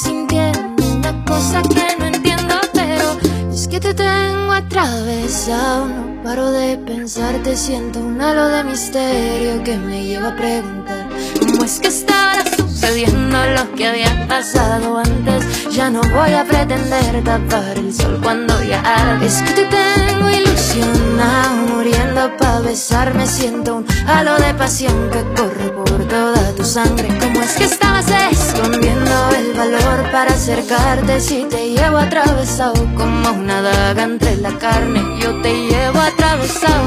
sintiendo 0.04 0.84
una 0.98 1.62
que 1.62 1.96
no 1.98 2.06
entiendo, 2.08 2.56
pero 2.74 3.08
es 3.54 3.70
que 3.70 3.80
te 3.80 3.94
tengo 3.94 4.52
atravesado. 4.52 5.86
No 5.86 6.24
paro 6.24 6.52
de 6.52 6.78
pensar, 6.80 7.36
te 7.42 7.56
siento 7.56 8.00
un 8.00 8.22
halo 8.22 8.50
de 8.50 8.66
misterio 8.66 9.64
que 9.64 9.78
me 9.78 10.04
lleva 10.04 10.28
a 10.28 10.36
preguntar 10.36 11.08
cómo 11.40 11.64
es 11.64 11.80
que 11.80 11.88
estará 11.88 12.59
sucediendo 12.90 13.38
lo 13.56 13.76
que 13.76 13.88
había 13.88 14.28
pasado 14.28 14.98
antes. 14.98 15.72
Ya 15.72 15.90
no 15.90 16.02
voy 16.02 16.34
a 16.34 16.44
pretender 16.44 17.24
tapar 17.24 17.78
el 17.78 17.94
sol 17.94 18.20
cuando 18.22 18.62
ya. 18.64 18.82
Es 19.24 19.42
que 19.44 19.54
te 19.54 19.66
tengo 19.66 20.30
ilusionado, 20.30 21.56
muriendo 21.68 22.36
pa' 22.38 22.62
besarme. 22.62 23.28
Siento 23.28 23.76
un 23.76 23.86
halo 24.08 24.38
de 24.38 24.54
pasión 24.56 25.10
que 25.12 25.24
corre 25.40 25.70
por 25.70 26.08
toda 26.08 26.52
tu 26.56 26.64
sangre. 26.64 27.08
¿Cómo 27.20 27.42
es 27.42 27.54
que 27.54 27.66
estabas 27.66 28.08
escondiendo 28.32 29.30
el 29.38 29.54
valor 29.54 30.12
para 30.12 30.32
acercarte? 30.32 31.20
Si 31.20 31.46
te 31.50 31.70
llevo 31.70 31.98
atravesado 31.98 32.74
como 32.96 33.32
una 33.32 33.62
daga 33.62 34.04
entre 34.04 34.38
la 34.38 34.58
carne, 34.58 35.02
yo 35.22 35.40
te 35.42 35.54
llevo 35.54 36.00
atravesado 36.00 36.84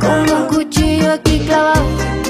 como 0.00 0.40
un 0.40 0.46
cuchillo 0.48 1.12
aquí 1.12 1.38
clavado. 1.46 2.21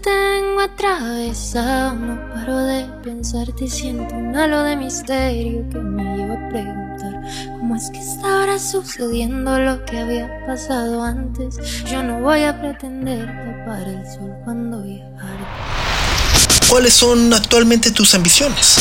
Tengo 0.00 0.60
atravesado. 0.60 1.94
No 1.94 2.34
paro 2.34 2.58
de 2.58 2.86
pensarte 3.02 3.64
y 3.64 3.68
siento 3.68 4.14
un 4.14 4.36
halo 4.36 4.62
de 4.62 4.76
misterio 4.76 5.68
que 5.70 5.78
me 5.78 6.16
lleva 6.16 6.34
a 6.34 6.48
preguntar 6.48 7.22
cómo 7.58 7.76
es 7.76 7.90
que 7.90 7.98
está 7.98 8.40
ahora 8.40 8.58
sucediendo 8.58 9.58
lo 9.58 9.84
que 9.84 9.98
había 9.98 10.46
pasado 10.46 11.02
antes. 11.02 11.84
Yo 11.84 12.02
no 12.02 12.20
voy 12.20 12.44
a 12.44 12.60
pretender 12.60 13.26
tapar 13.26 13.88
el 13.88 14.04
sol 14.06 14.32
cuando 14.44 14.78
arde. 14.78 15.00
¿Cuáles 16.68 16.94
son 16.94 17.32
actualmente 17.32 17.90
tus 17.90 18.14
ambiciones? 18.14 18.76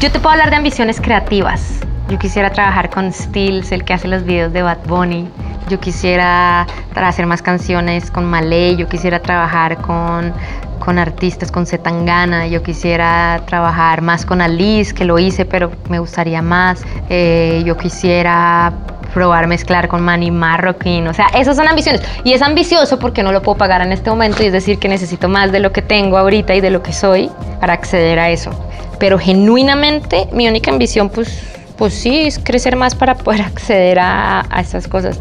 Yo 0.00 0.10
te 0.10 0.18
puedo 0.18 0.30
hablar 0.30 0.50
de 0.50 0.56
ambiciones 0.56 1.00
creativas. 1.00 1.80
Yo 2.08 2.18
quisiera 2.18 2.50
trabajar 2.50 2.88
con 2.90 3.12
Stills, 3.12 3.72
el 3.72 3.84
que 3.84 3.94
hace 3.94 4.08
los 4.08 4.24
videos 4.24 4.52
de 4.52 4.62
Bad 4.62 4.86
Bunny. 4.86 5.28
Yo 5.68 5.80
quisiera 5.80 6.66
hacer 6.94 7.26
más 7.26 7.42
canciones 7.42 8.10
con 8.10 8.24
Malay. 8.24 8.76
Yo 8.76 8.88
quisiera 8.88 9.20
trabajar 9.20 9.78
con, 9.78 10.32
con 10.78 10.98
artistas, 10.98 11.50
con 11.50 11.66
Zetangana. 11.66 12.46
Yo 12.46 12.62
quisiera 12.62 13.42
trabajar 13.46 14.00
más 14.00 14.24
con 14.24 14.40
Alice, 14.40 14.94
que 14.94 15.04
lo 15.04 15.18
hice, 15.18 15.44
pero 15.44 15.72
me 15.88 15.98
gustaría 15.98 16.40
más. 16.40 16.84
Eh, 17.08 17.62
yo 17.66 17.76
quisiera 17.76 18.72
probar 19.12 19.46
mezclar 19.46 19.88
con 19.88 20.02
Manny 20.02 20.30
Marroquín. 20.30 21.08
O 21.08 21.14
sea, 21.14 21.28
esas 21.28 21.56
son 21.56 21.66
ambiciones. 21.66 22.02
Y 22.22 22.34
es 22.34 22.42
ambicioso 22.42 22.98
porque 22.98 23.22
no 23.22 23.32
lo 23.32 23.42
puedo 23.42 23.58
pagar 23.58 23.80
en 23.80 23.90
este 23.90 24.10
momento 24.10 24.42
y 24.42 24.46
es 24.46 24.52
decir 24.52 24.78
que 24.78 24.88
necesito 24.88 25.26
más 25.28 25.50
de 25.52 25.58
lo 25.58 25.72
que 25.72 25.82
tengo 25.82 26.18
ahorita 26.18 26.54
y 26.54 26.60
de 26.60 26.70
lo 26.70 26.82
que 26.82 26.92
soy 26.92 27.30
para 27.58 27.72
acceder 27.72 28.18
a 28.18 28.30
eso. 28.30 28.50
Pero 28.98 29.18
genuinamente 29.18 30.28
mi 30.32 30.46
única 30.46 30.70
ambición 30.70 31.08
pues, 31.08 31.42
pues 31.76 31.94
sí 31.94 32.26
es 32.26 32.38
crecer 32.38 32.76
más 32.76 32.94
para 32.94 33.14
poder 33.14 33.40
acceder 33.52 33.98
a, 33.98 34.44
a 34.50 34.60
esas 34.60 34.86
cosas. 34.86 35.18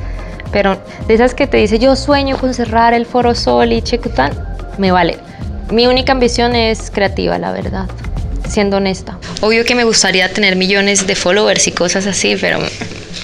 Pero 0.56 0.78
de 1.06 1.13
esas 1.13 1.34
que 1.34 1.48
te 1.48 1.58
dice 1.58 1.80
yo 1.80 1.98
sueño 1.98 2.38
con 2.38 2.54
cerrar 2.54 2.94
el 2.94 3.06
Foro 3.06 3.36
Sol 3.36 3.74
y 3.74 3.82
Checután, 3.82 4.32
me 4.78 4.89
vale. 4.89 5.18
Mi 5.70 5.86
única 5.86 6.13
ambición 6.13 6.56
es 6.56 6.89
creativa, 6.91 7.38
la 7.38 7.52
verdad 7.52 7.88
siendo 8.48 8.78
honesta. 8.78 9.18
Obvio 9.41 9.65
que 9.65 9.76
me 9.76 9.84
gustaría 9.84 10.32
tener 10.32 10.56
millones 10.56 11.08
de 11.08 11.15
followers 11.15 11.68
y 11.68 11.74
cosas 11.74 12.08
así, 12.08 12.38
pero 12.39 12.60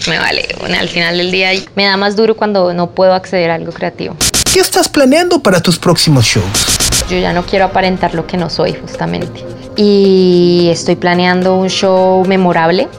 me 0.10 0.17
vale. 0.17 0.46
Bueno, 0.60 0.76
al 0.78 0.89
final 0.89 1.17
del 1.20 1.32
día 1.32 1.52
me 1.76 1.86
da 1.86 1.96
más 1.96 2.17
duro 2.17 2.36
cuando 2.36 2.74
no 2.74 2.89
puedo 2.89 3.13
acceder 3.13 3.50
a 3.52 3.56
algo 3.56 3.72
creativo. 3.72 4.17
¿Qué 4.52 4.60
estás 4.60 4.89
planeando 4.89 5.41
para 5.41 5.62
tus 5.62 5.80
próximos 5.80 6.26
shows? 6.26 7.08
Yo 7.10 7.17
ya 7.17 7.32
no 7.32 7.46
quiero 7.46 7.63
aparentar 7.63 8.13
lo 8.13 8.28
que 8.28 8.36
no 8.36 8.50
soy, 8.50 8.74
justamente. 8.74 9.46
y 9.78 10.67
estoy 10.70 10.98
planeando 10.98 11.56
un 11.56 11.70
show 11.70 12.26
memorable. 12.26 12.89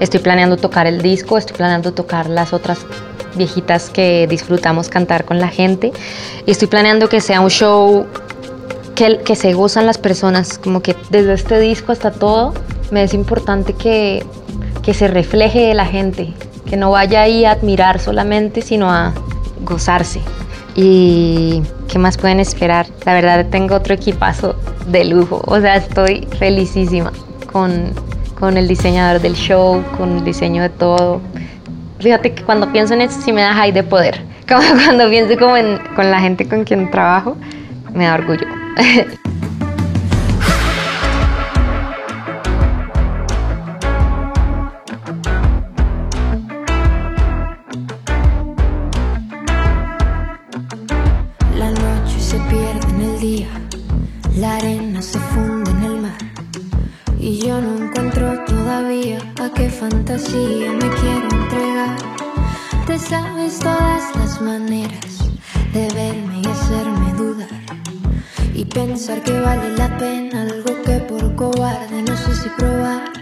Estoy 0.00 0.18
planeando 0.18 0.56
tocar 0.56 0.88
el 0.88 1.00
disco, 1.00 1.38
estoy 1.38 1.56
planeando 1.56 1.92
tocar 1.92 2.28
las 2.28 2.52
otras 2.52 2.78
viejitas 3.36 3.90
que 3.90 4.26
disfrutamos 4.28 4.88
cantar 4.88 5.24
con 5.24 5.38
la 5.38 5.48
gente. 5.48 5.92
Y 6.46 6.50
estoy 6.50 6.68
planeando 6.68 7.08
que 7.08 7.20
sea 7.20 7.40
un 7.40 7.50
show 7.50 8.06
que, 8.94 9.18
que 9.18 9.36
se 9.36 9.52
gozan 9.52 9.86
las 9.86 9.98
personas, 9.98 10.58
como 10.58 10.80
que 10.80 10.96
desde 11.10 11.34
este 11.34 11.60
disco 11.60 11.92
hasta 11.92 12.10
todo, 12.10 12.54
me 12.90 13.02
es 13.02 13.14
importante 13.14 13.72
que, 13.72 14.24
que 14.82 14.94
se 14.94 15.08
refleje 15.08 15.60
de 15.60 15.74
la 15.74 15.86
gente, 15.86 16.32
que 16.68 16.76
no 16.76 16.90
vaya 16.90 17.22
ahí 17.22 17.44
a 17.44 17.52
admirar 17.52 18.00
solamente, 18.00 18.62
sino 18.62 18.90
a 18.90 19.12
gozarse. 19.62 20.20
Y 20.74 21.62
qué 21.88 21.98
más 21.98 22.18
pueden 22.18 22.40
esperar. 22.40 22.86
La 23.04 23.14
verdad 23.14 23.46
tengo 23.50 23.74
otro 23.74 23.94
equipazo 23.94 24.56
de 24.86 25.04
lujo. 25.04 25.42
O 25.46 25.60
sea, 25.60 25.76
estoy 25.76 26.26
felicísima 26.38 27.12
con, 27.50 27.92
con 28.38 28.56
el 28.56 28.68
diseñador 28.68 29.20
del 29.20 29.34
show, 29.34 29.82
con 29.96 30.18
el 30.18 30.24
diseño 30.24 30.62
de 30.62 30.68
todo. 30.68 31.20
Fíjate 32.00 32.34
que 32.34 32.42
cuando 32.42 32.70
pienso 32.72 32.94
en 32.94 33.00
eso 33.02 33.20
sí 33.20 33.32
me 33.32 33.40
da 33.40 33.54
high 33.54 33.72
de 33.72 33.82
poder. 33.82 34.20
Como 34.48 34.62
cuando 34.84 35.08
pienso 35.08 35.36
como 35.38 35.56
en, 35.56 35.78
con 35.96 36.08
la 36.10 36.20
gente 36.20 36.48
con 36.48 36.62
quien 36.64 36.88
trabajo, 36.90 37.36
me 37.92 38.04
da 38.04 38.14
orgullo. 38.14 38.46
La 51.58 51.70
noche 51.70 52.20
se 52.20 52.36
pierde 52.50 52.88
en 52.90 53.00
el 53.00 53.18
día, 53.18 53.48
la 54.36 54.56
arena 54.56 55.02
se 55.02 55.18
funde 55.18 55.70
en 55.70 55.82
el 55.82 56.00
mar. 56.02 56.18
Y 57.18 57.38
yo 57.38 57.60
no 57.60 57.84
encuentro 57.84 58.44
todavía 58.44 59.18
a 59.42 59.50
qué 59.54 59.68
fantasía 59.70 60.70
me 60.72 60.85
sabes 63.08 63.60
todas 63.60 64.16
las 64.16 64.40
maneras 64.40 65.18
de 65.72 65.88
verme 65.94 66.42
y 66.42 66.48
hacerme 66.48 67.12
dudar. 67.12 67.48
Y 68.54 68.64
pensar 68.64 69.22
que 69.22 69.38
vale 69.38 69.76
la 69.76 69.96
pena 69.98 70.42
algo 70.42 70.82
que 70.82 70.98
por 71.08 71.34
cobarde 71.36 72.02
no 72.02 72.16
sé 72.16 72.34
si 72.34 72.48
probar. 72.50 73.15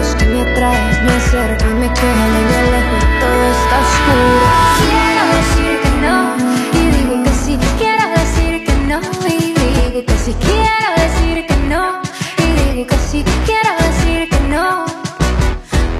Que 0.00 0.24
me 0.24 0.44
me 0.44 1.12
acerco 1.12 1.64
y 1.66 1.74
me 1.74 1.86
y 1.86 1.88
me 1.88 1.90
y 1.90 3.20
todo 3.20 3.44
está 3.52 3.76
oscuro. 3.84 4.46
Quiero 4.80 5.22
decir 5.36 5.80
que 5.82 5.90
no, 6.00 6.36
y 6.72 6.80
digo 6.96 7.22
que 7.22 7.32
sí. 7.32 7.58
Quiero 7.76 8.08
decir 8.08 8.64
que 8.64 8.74
no, 8.88 9.00
y 9.28 9.52
digo 9.52 10.04
que 10.06 10.16
sí. 10.16 10.34
Quiero 10.40 10.88
decir 10.96 11.46
que 11.46 11.56
no, 11.68 12.00
y 12.38 12.72
digo 12.72 12.86
que 12.86 12.96
sí. 12.96 13.24
Quiero 13.44 13.72
decir 13.88 14.28
que 14.30 14.40
no. 14.48 14.86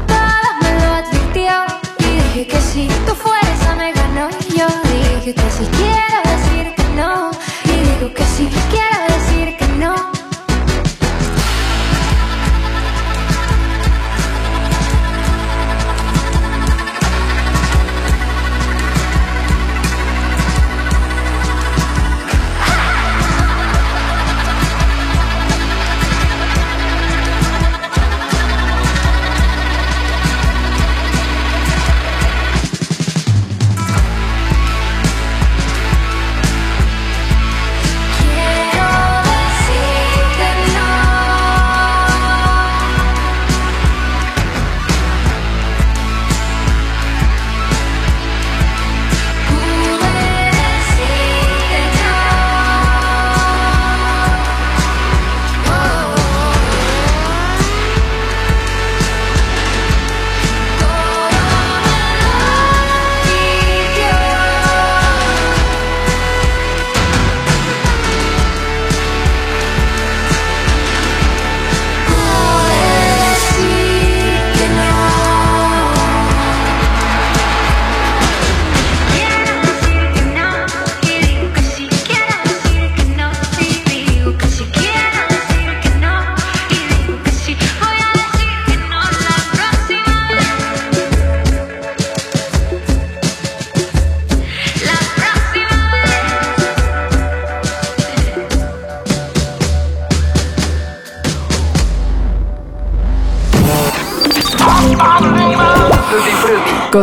Todo 0.07 0.49
me 0.63 0.71
lo 0.81 0.95
advirtió 0.95 1.53
y 1.99 2.07
dije 2.23 2.47
que 2.47 2.61
si 2.61 2.89
tu 3.07 3.15
fuerza 3.15 3.75
me 3.77 3.93
ganó 3.93 4.31
yo 4.57 4.67
dije 4.93 5.35
que 5.35 5.51
sí 5.51 5.69
quiero 5.77 6.30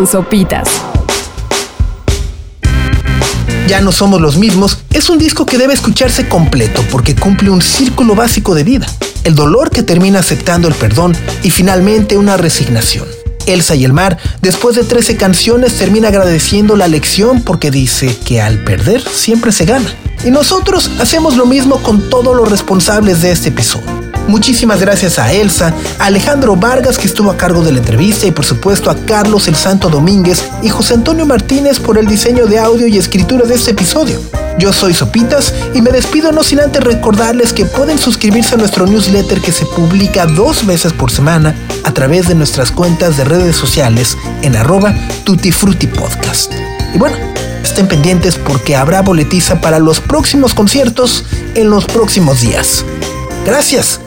Sopitas. 0.07 0.69
Ya 3.67 3.81
no 3.81 3.91
somos 3.91 4.21
los 4.21 4.37
mismos 4.37 4.77
es 4.97 5.09
un 5.09 5.19
disco 5.19 5.45
que 5.45 5.59
debe 5.59 5.73
escucharse 5.73 6.27
completo 6.27 6.83
porque 6.91 7.15
cumple 7.15 7.51
un 7.51 7.61
círculo 7.61 8.15
básico 8.15 8.55
de 8.55 8.63
vida. 8.63 8.87
El 9.23 9.35
dolor 9.35 9.69
que 9.69 9.83
termina 9.83 10.19
aceptando 10.19 10.67
el 10.67 10.73
perdón 10.73 11.15
y 11.43 11.51
finalmente 11.51 12.17
una 12.17 12.35
resignación. 12.35 13.05
Elsa 13.45 13.75
y 13.75 13.85
el 13.85 13.93
mar, 13.93 14.17
después 14.41 14.75
de 14.75 14.83
13 14.83 15.17
canciones, 15.17 15.77
termina 15.77 16.07
agradeciendo 16.07 16.75
la 16.75 16.87
lección 16.87 17.41
porque 17.41 17.69
dice 17.69 18.17
que 18.25 18.41
al 18.41 18.63
perder 18.63 19.01
siempre 19.01 19.51
se 19.51 19.65
gana. 19.65 19.93
Y 20.25 20.31
nosotros 20.31 20.89
hacemos 20.99 21.37
lo 21.37 21.45
mismo 21.45 21.83
con 21.83 22.09
todos 22.09 22.35
los 22.35 22.49
responsables 22.49 23.21
de 23.21 23.31
este 23.31 23.49
episodio. 23.49 24.06
Muchísimas 24.27 24.81
gracias 24.81 25.19
a 25.19 25.31
Elsa, 25.31 25.73
a 25.99 26.05
Alejandro 26.05 26.55
Vargas 26.55 26.97
que 26.97 27.07
estuvo 27.07 27.31
a 27.31 27.37
cargo 27.37 27.63
de 27.63 27.71
la 27.71 27.79
entrevista 27.79 28.27
y 28.27 28.31
por 28.31 28.45
supuesto 28.45 28.89
a 28.89 28.95
Carlos 28.95 29.47
el 29.47 29.55
Santo 29.55 29.89
Domínguez 29.89 30.43
y 30.61 30.69
José 30.69 30.95
Antonio 30.95 31.25
Martínez 31.25 31.79
por 31.79 31.97
el 31.97 32.07
diseño 32.07 32.45
de 32.45 32.59
audio 32.59 32.87
y 32.87 32.97
escritura 32.97 33.45
de 33.45 33.55
este 33.55 33.71
episodio. 33.71 34.19
Yo 34.59 34.73
soy 34.73 34.93
Sopitas 34.93 35.53
y 35.73 35.81
me 35.81 35.91
despido 35.91 36.31
no 36.31 36.43
sin 36.43 36.59
antes 36.59 36.83
recordarles 36.83 37.53
que 37.53 37.65
pueden 37.65 37.99
suscribirse 37.99 38.55
a 38.55 38.57
nuestro 38.57 38.85
newsletter 38.85 39.39
que 39.39 39.51
se 39.51 39.65
publica 39.65 40.25
dos 40.25 40.65
veces 40.65 40.93
por 40.93 41.11
semana 41.11 41.55
a 41.83 41.93
través 41.93 42.27
de 42.27 42.35
nuestras 42.35 42.71
cuentas 42.71 43.17
de 43.17 43.23
redes 43.23 43.55
sociales 43.55 44.17
en 44.41 44.55
arroba 44.55 44.93
tutifrutipodcast. 45.23 46.51
Y 46.93 46.97
bueno, 46.97 47.17
estén 47.63 47.87
pendientes 47.87 48.35
porque 48.35 48.75
habrá 48.75 49.01
boletiza 49.01 49.61
para 49.61 49.77
los 49.79 49.99
próximos 49.99 50.53
conciertos 50.53 51.23
en 51.53 51.69
los 51.69 51.85
próximos 51.85 52.41
días. 52.41 52.83
Gracias. 53.45 54.06